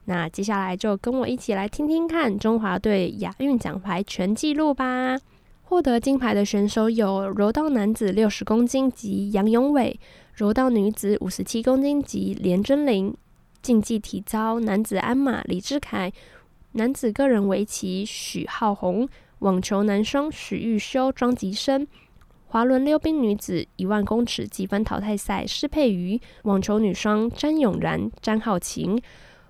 [0.05, 5.16] 那接下来就跟我一起来听听看中华队亚运奖牌全纪录吧。
[5.66, 9.98] 获得金牌的选手有柔道男子六十公斤级杨勇伟，
[10.34, 13.16] 柔道女子五十七公斤级连真羚，
[13.60, 16.12] 竞技体操男子鞍马李志凯，
[16.72, 19.08] 男子个人围棋许浩宏。
[19.40, 21.86] 网球男双许玉修、庄吉生，
[22.46, 29.02] 滑轮溜冰女子一万公尺积分淘汰赛施佩瑜，网球女双詹永然、詹皓晴，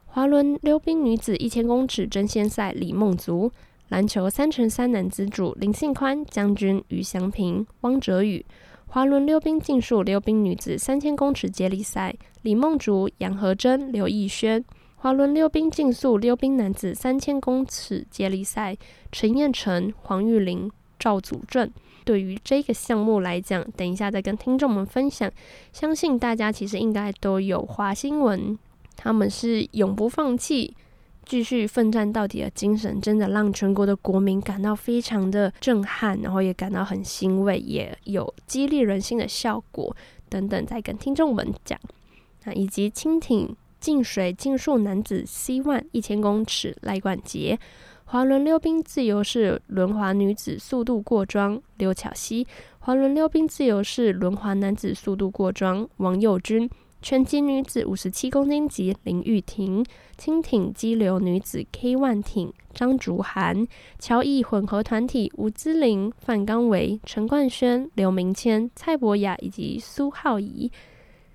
[0.06, 3.52] 滑轮溜冰女子一千公尺争先赛李梦竹，
[3.88, 8.44] 篮球三乘三男子组林信宽、将军、于祥平、汪哲宇，
[8.86, 14.64] 滑轮溜冰竞速溜冰女子三千公尺接力赛李梦竹、杨和珍、刘奕轩。
[14.96, 18.74] 滑轮溜冰竞速溜冰男子三千公尺接力赛，
[19.12, 21.70] 陈彦辰、黄玉玲、赵祖正。
[22.06, 25.30] 对于这个项目来讲，等一下再跟听众们分享。
[25.74, 28.58] 相信大家其实应该都有滑新闻，
[28.96, 30.74] 他们是永不放弃、
[31.26, 39.96] 继续奋战到底的精神，真的让全国的国民感到非常的震撼，然后也感到很欣慰，也有激励人心的效果
[40.28, 41.78] 等等，再跟听众们讲。
[42.44, 43.56] 那以及蜻蜓。
[43.80, 47.58] 净水竞速男子 c 万一千公尺赖冠杰，
[48.06, 52.46] 滑轮溜冰自由式轮滑女子速度过桩刘巧熙，
[52.78, 56.66] 滑轮溜冰自由式轮滑男子速度过桩王佑君，
[57.04, 59.84] 拳击女子五十七公斤级林玉婷，
[60.16, 63.66] 轻艇激流女子 K1 艇张竹涵，
[63.98, 70.72] 乔艺混合团体吴姿玲、范刚维、陈冠轩、刘明谦、蔡博雅以及苏浩怡。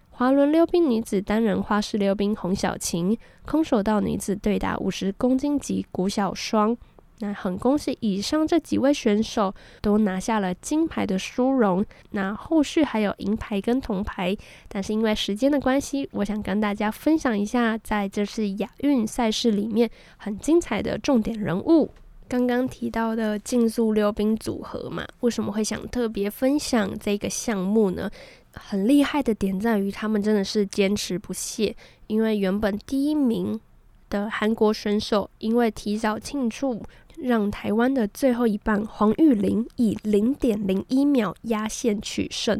[0.09, 3.15] 滑轮溜冰女子单人花式溜冰洪小晴，
[3.45, 6.75] 空手道女子对打五十公斤级谷小双。
[7.19, 11.85] 那很恭喜以上这几位选手都拿下了金牌的殊荣。
[12.11, 14.35] 那后续还有银牌跟铜牌，
[14.67, 21.89] 但是因为时间的关系，我想跟大家分享一下在这次亚运赛事里面很精彩的重点人物。
[22.27, 28.09] 刚刚提到的竞速溜冰组合嘛，为什么会想特别分享这个项目呢？
[28.53, 31.75] 很厉害的点在于，他们真的是坚持不懈。
[32.07, 33.59] 因为原本第一名
[34.09, 36.83] 的韩国选手，因为提早庆祝，
[37.21, 42.59] 让台湾的最后一棒黄玉玲以零点零一秒压线取胜。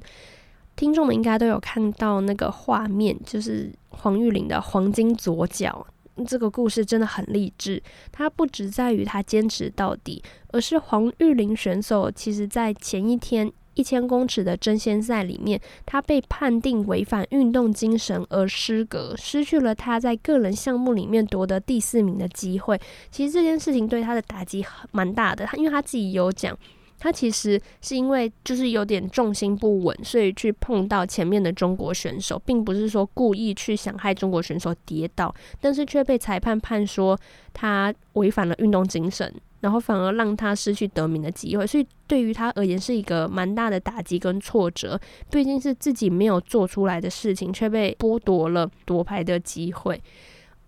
[0.75, 5.85] 听众们应该都有看到那个画面，就是黄玉玲的黄金左脚。
[6.27, 7.81] 这个故事真的很励志。
[8.11, 13.51] 它不只在于他坚持到底，而是黄玉玲选手其实在前一天。
[13.79, 22.77] 一千公尺的争先赛里面，他被判定违反运动精神而失格，失去了他在个人项目里面夺得第四名的机会。
[23.09, 26.57] 其实这件事情对他的打击蛮大的，他因为他自己有讲，
[26.99, 37.17] 他其实是因为就是有点重心不稳，所以去碰到前面的中国选手，并不是说故意去想害中国选手跌倒，但是却被裁判判说
[37.53, 39.33] 他违反了运动精神。
[39.61, 44.99] 然后反而让他失去得名的机会，所以对于他而言是一个蛮大的打击跟挫折。
[45.29, 50.01] 毕竟是自己没有做出来的事情，却被剥夺了夺牌的机会。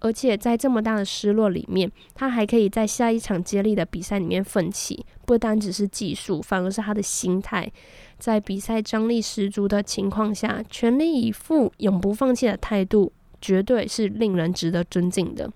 [0.03, 7.71] 而且在这么大的失落里面，他还可以在下一场接力的比赛里面奋起，不单只是技术，反而是他的心态，
[8.17, 15.47] 在比赛张力十足的情况下，全力以赴、永不放弃的态度，绝对是令人值得尊敬的。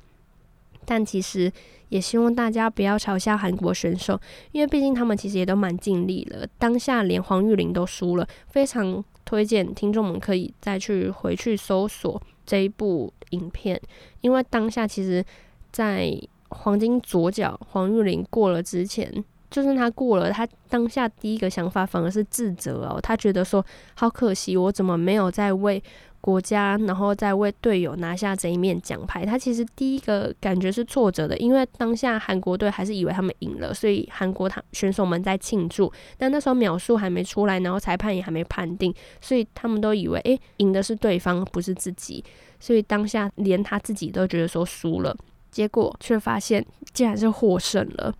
[0.86, 1.51] 但其实
[1.95, 4.19] 也希望大家不要嘲笑韩国选手，
[4.51, 6.45] 因为毕竟他们其实也都蛮尽力了。
[6.59, 13.81] 当下连黄玉玲都输了，非常推荐听众们可以再去回去搜索这一部影片，
[14.19, 15.23] 因为当下其实，
[15.71, 16.11] 在
[16.49, 19.09] 黄金左脚黄玉玲过了之前，
[19.49, 25.81] 就算他过了，他当下第一个想法反而是自责哦，他觉得说好可惜，我怎么没有在为。
[26.26, 42.23] 国家，然后再为队友拿下这一面奖牌，他其实第一个感觉是挫折的，因为当下韩国队还是以为他们赢了，所以韩国他选手们在庆祝，但那时候秒数还没出来，然后裁判也还没判定，所以他们都以为诶，赢的是对方，不是自己，
[42.59, 45.15] 所以当下连他自己都觉得说输了，
[45.51, 48.11] 结果却发现竟然是获胜了。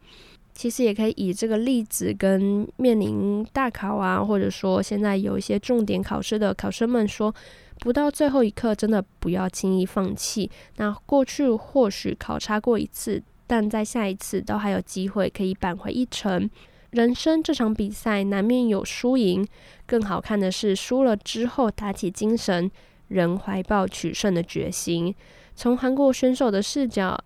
[0.56, 7.36] 其实也可以以这个例子跟面临大考啊，或者说现在有一些重点考试的考生们说。
[7.82, 10.50] 不到最后一刻，真的不要轻易放弃。
[10.78, 16.50] 那过去或许考差过一次，但在下一次都还有机会可以扳回一城。
[16.92, 19.46] 人生这场比赛难免有输赢，
[19.86, 22.72] 更好看的是输了之后打起精神，
[23.10, 25.14] 仍怀抱取胜的决心。
[25.54, 27.22] 从韩国选手的视角，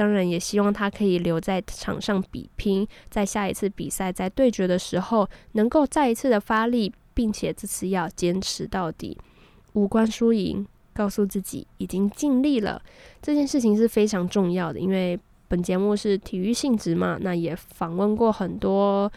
[0.00, 9.18] 当然也希望他可以留在场上比拼，在下一次比赛在对决的时候能够再一次的发力，并且这次要坚持到底，
[9.74, 12.80] 无关输赢，告诉自己已经尽力了。
[13.20, 15.20] 这件事情是非常重要的，因为。
[15.50, 19.10] 本节目是体育性质嘛，那也访问过很多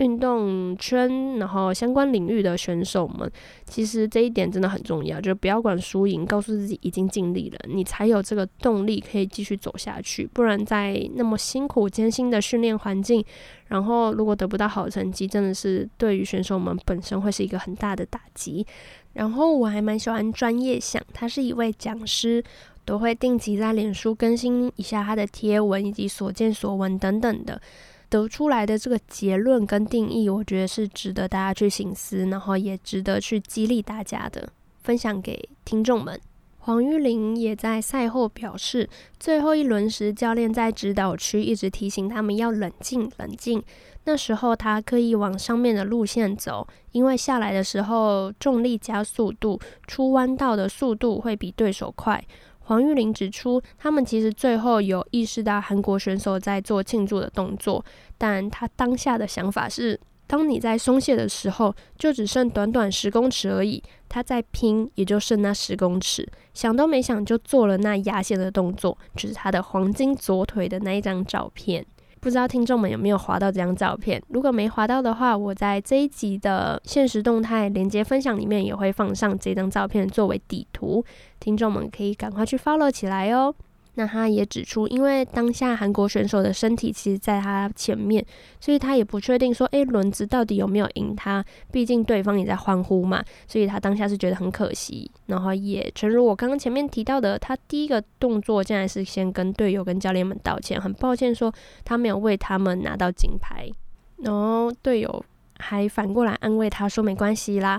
[0.00, 3.30] 运动圈，然后相关领域的选手们。
[3.64, 10.26] 其实这一点真的很重要，就不要管输赢，告诉自己已经尽力了，你才有这个动力可以继续走下去。
[10.26, 13.24] 不然在那么辛苦艰辛的训练环境，
[13.68, 18.66] 然后如果得不到好成绩，真的是对于选手们本身会是一个很大的打击。
[19.12, 22.42] 然后我还蛮喜欢专业想，他是一位讲师。
[22.86, 27.60] 都会定期在脸书更新一下他的贴文以及所见所闻等等的，
[28.10, 34.50] 得出来的这个结论跟定义，我觉得是值得大家去省思，然后也值得去激励大家的，
[34.82, 36.20] 分享给听众们。
[36.62, 38.86] 黄玉玲也在赛后表示，
[39.18, 43.62] 最后一轮时，教练在指导区一直提醒他们要冷静冷静。
[44.04, 52.22] 那时候他刻意往上面的路线走，因为下来的时候重力加速度，出弯道的速度会比对手快。
[52.70, 57.84] 黄玉玲指出，他们其实最后有意识到韩国选手在做庆祝的动作，
[58.16, 59.98] 但他当下的想法是：
[60.28, 71.84] 当你在松懈的时候，就只剩短短十公尺而已，他在拼，也就剩那十公尺，想都没想就做了那压线的动作，就是他的黄金左腿的那一张照片。
[72.20, 74.22] 不知道听众们有没有划到这张照片？
[74.28, 81.02] 如果没划到的话，我在这一集的现实动态连接分享里面也会放上这张照片作为底图，
[81.40, 83.54] 听众们可以赶快去 follow 起来哦。
[84.00, 88.24] 那他也指出，因为当下韩国选手的身体其实在他前面，
[88.58, 91.44] 所以他也不确定说，诶，轮子到底有没有赢他？
[91.70, 95.10] 毕竟对方也在欢呼嘛，所以他当下是觉得很可惜。
[95.26, 101.52] 然后也诚如我刚刚前面提到的，他第一个动作竟然是先跟队友跟教练们道歉，很抱歉说
[101.84, 103.68] 他没有为他们拿到金牌。
[104.22, 105.22] 然后队友
[105.58, 107.78] 还反过来安慰他说没关系啦。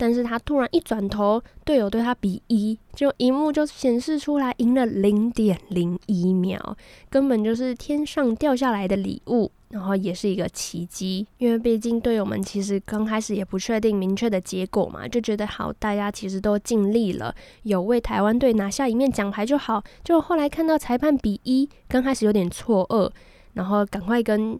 [0.00, 6.74] 但是他突然一转头，队友对他比一，就萤幕就显示出来赢了零点零一秒，
[7.10, 11.26] 根本就是天上掉下来的礼物，然后也是一个奇迹。
[11.36, 17.34] 因为毕竟队友们其实刚开始也不确定明确的结果嘛，就觉得好，大家其实都尽力了，
[17.64, 19.84] 有为台湾队拿下一面奖牌就好。
[20.02, 23.10] 就后来看到裁判比一，刚开始有点错愕，
[23.52, 24.58] 然后赶快跟。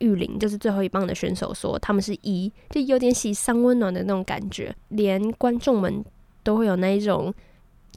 [0.00, 6.04] 玉林就是最后一棒的选手说，他们是一，就有点喜丧温暖的那种感觉，连观众们
[6.42, 7.32] 都会有那一种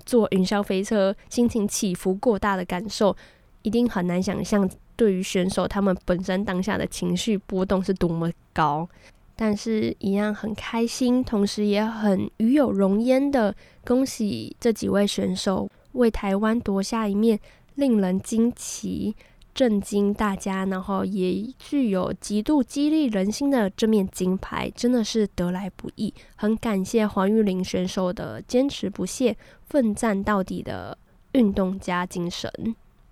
[0.06, 3.16] 坐云霄飞车心情起伏过大的感受，
[3.62, 8.88] 一定很难想象对于选手他们本身当下的情绪波动是多么高，
[9.36, 17.40] 但是一样很开心，同时也很与有荣焉的恭喜这几位选手为台湾夺下一面
[17.76, 19.16] 令人惊奇。
[19.54, 26.12] 震惊大家，然后也具有极度激励人心的这面金牌，真的是得来不易。
[26.36, 29.38] 很感谢黄玉玲选手的坚持不懈、
[29.68, 30.98] 奋战到底的
[31.34, 32.52] 运动家精神。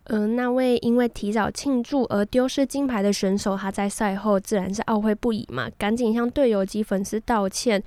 [0.05, 7.83] 嗯、呃，那位因为提早庆祝而丢失金牌的选手，他在赛后自然是懊悔不已嘛，赶紧向队友及粉丝道歉，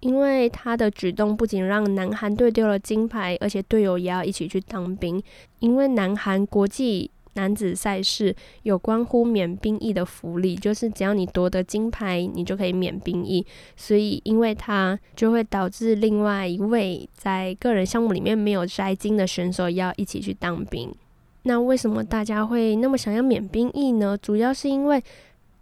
[0.00, 5.22] 因为他的举动不仅让南韩队丢了金牌，而且队友也要一起去当兵，
[5.60, 7.10] 因为南韩国际。
[7.34, 13.46] 男子赛事有关乎免兵役的福利，就是只要你夺得金牌，你就可以免兵役。
[13.76, 20.92] 所以，因为他就会导致另外一位在个人项目里面没有摘金的选手要一起去当兵。
[21.42, 24.16] 那为什么大家会那么想要免兵役呢？
[24.16, 25.02] 主要是因为。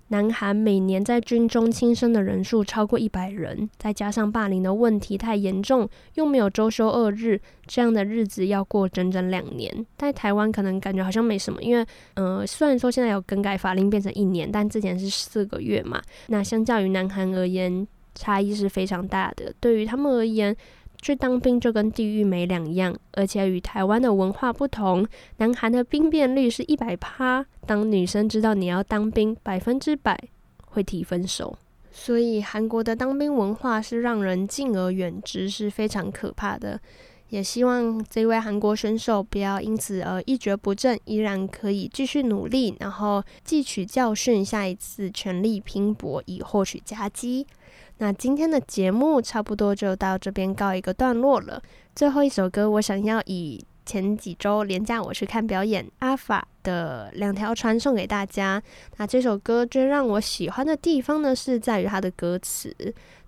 [0.09, 9.87] 南韩每年在军中轻生的人数超过一百人，再加上霸凌的问题太严重，又没有周休二日，这样的日子要过整整两年。
[9.99, 11.85] 在台湾可能感觉好像没什么，因为，
[12.15, 16.01] 呃，虽然说现在有更改法令变成一年，但之前是四个月嘛。
[16.29, 19.53] 那相较于南韩而言，差异是非常大的。
[19.59, 20.57] 对于他们而言，
[21.03, 25.07] 去当兵就跟地狱没两样，而且与台湾的文化不同，
[25.39, 27.45] 南韩的兵变率是一百趴。
[27.67, 30.19] 当女生知道你要当兵，百分之百
[30.67, 31.59] 会提分手。
[31.91, 36.81] 所以韩国的当兵文化是让人敬而远之，是非常可怕的。
[37.31, 47.45] 也希望这位韩国选手不要因此而一蹶不振，依然可以继续努力，然后汲取教训，下一次全力拼搏，以获取佳绩。
[47.99, 51.61] 那今天的节目差不多就到这边告一个段落了。
[51.97, 58.61] 最后一首歌，我想要以前几周连假我去看表演，阿法的两条船送给大家。
[58.97, 62.75] 那这首歌最让我喜欢的地方呢，是在于它的歌词。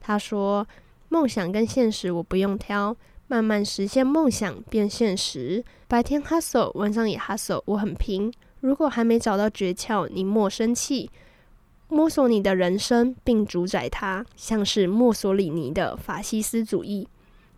[0.00, 0.66] 他说
[1.08, 2.94] ：“梦想跟现实我不用挑，
[3.28, 5.64] 慢慢实现梦想变现实。
[5.86, 8.32] 白天 hustle，晚上也 hustle，我很拼。
[8.60, 11.08] 如果还没找到诀窍，你莫生气。
[11.88, 17.08] 摸索你的人生并主宰它，像是墨索里尼的法西斯主义。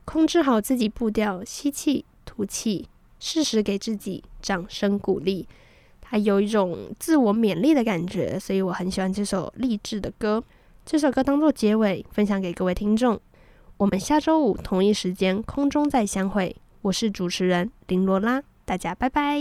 [0.05, 5.49] 控制好自己步调，吸气。”吐气，适时给自己掌声鼓励，
[6.01, 10.45] 他有一种自我勉励的感觉，所以我很喜欢这首励志的歌。
[10.87, 13.21] 这首歌当做结尾，分享给各位听众。
[13.79, 16.55] 我们下周五同一时间空中再相会。
[16.83, 19.41] 我是主持人林罗拉，大家拜拜。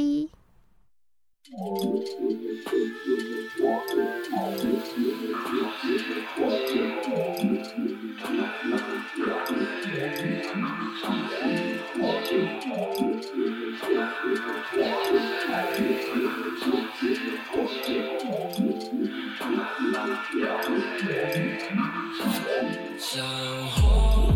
[22.99, 23.25] 生
[23.71, 24.31] 活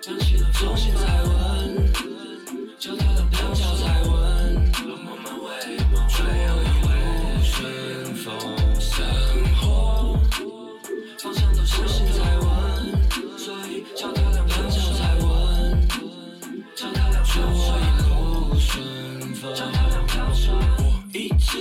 [0.00, 0.92] 讲起了从前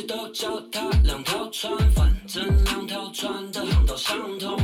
[0.08, 4.58] 都脚踏两条船，反正两条船的航道相同。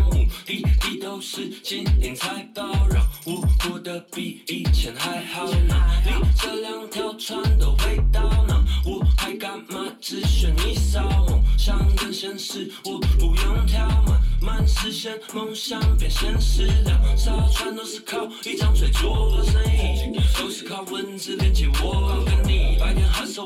[1.02, 5.46] 都是金银财宝，让我过得比以前还好。
[5.68, 11.02] 哪里这两条船都会到呢，我还干嘛只选一艘？
[11.28, 16.66] 梦想跟现实我不用挑，慢慢实现梦想变现实。
[16.86, 21.83] 两艘船都是靠一张嘴做生意，都是靠文字连接我。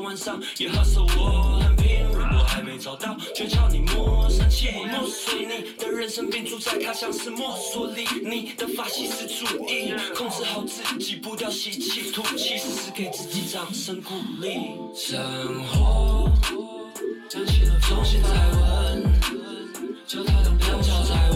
[0.00, 2.04] hustle，晚上也 hustle，我很拼。
[2.04, 4.68] 如果还没找到诀窍，你莫生气。
[4.90, 9.94] 墨索里尼的人生并主宰它，像是墨索里尼的法西斯主义。
[10.14, 14.58] 控制好自己步调，吸气吐气，时时给自己掌声鼓励。
[14.94, 15.18] 生
[15.66, 16.30] 活
[17.28, 19.20] 讲起了重新再问，
[20.06, 21.27] 脚踏两条脚再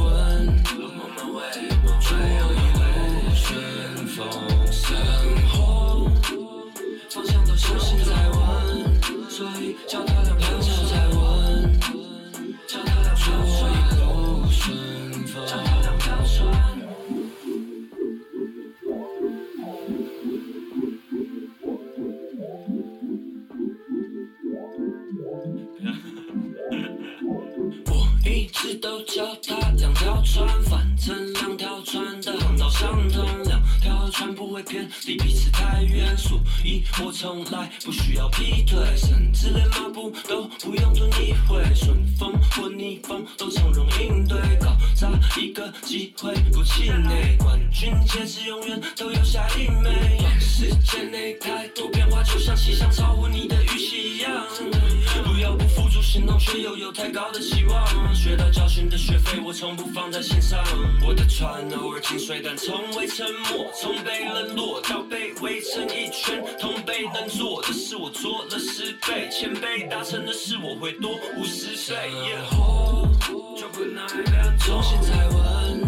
[34.62, 45.08] 偏离彼此太远，所以我从来不需要劈腿，甚至连马步都不用多理会，顺风或逆风都从容应对，搞砸
[45.40, 54.46] 一个机会不气馁，冠军戒指永远都有下一枚，短时间内太多变化，就像气象超乎你的预期一样，
[55.24, 60.62] 不要付诸行动却又有太高的期望，学到教训的学费我从不放在心上，
[61.06, 71.76] 我的船偶尔进水，但从未沉没，从被冷落到被围成一圈，同辈能做的事我做了十倍，前辈达成的事我会多五十倍。
[71.76, 73.08] 生活
[73.56, 75.82] 就不能两重新再问，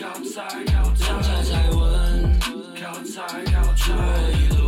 [0.00, 2.40] 靠在靠在两脚再问，
[2.80, 3.22] 靠在
[3.52, 4.63] 靠在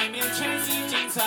[0.00, 1.20] 外面全是警察，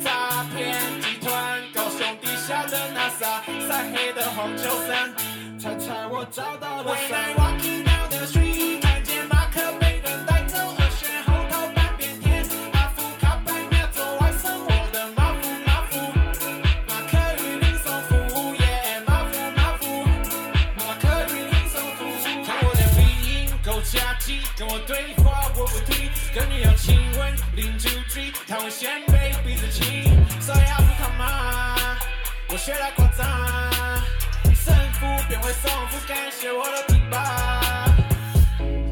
[0.00, 7.34] 诈骗集团，高雄地下的 NASA，晒黑的黄秋生，猜猜我找到了谁？
[24.56, 26.73] 跟我对话我不听，跟你要亲吻
[28.14, 30.04] street，他会先被鼻子亲，
[30.40, 31.74] 所以阿福卡嘛，
[32.48, 33.26] 我学来夸张，
[34.54, 37.90] 胜负便会送福，感谢我的提拔。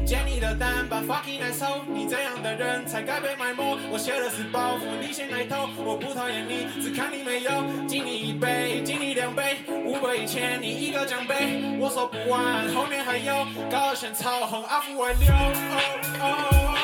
[0.05, 3.63] 接你的单，把 fucking 来抽，你这样的人才该被埋没。
[3.89, 16.25] 我写的是包袱，你先来偷，我不讨厌你，只看你没有，敬你一杯，敬你两杯，五百一千你一个奖杯，我说不完，后面还有，高二选超红，阿福外流，哦哦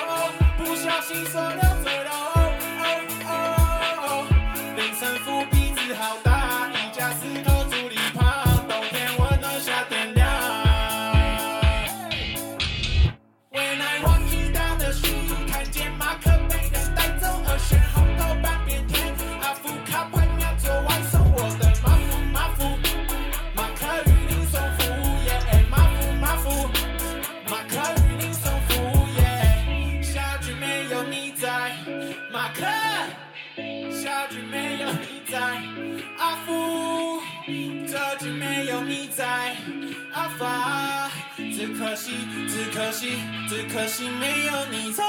[0.08, 2.29] 哦，不小心说了嘴了，
[5.00, 6.29] 林胜福鼻子好
[39.20, 39.54] 在
[40.14, 42.12] 阿发只可惜，
[42.48, 43.18] 只可惜，
[43.50, 45.04] 只可惜没有你在。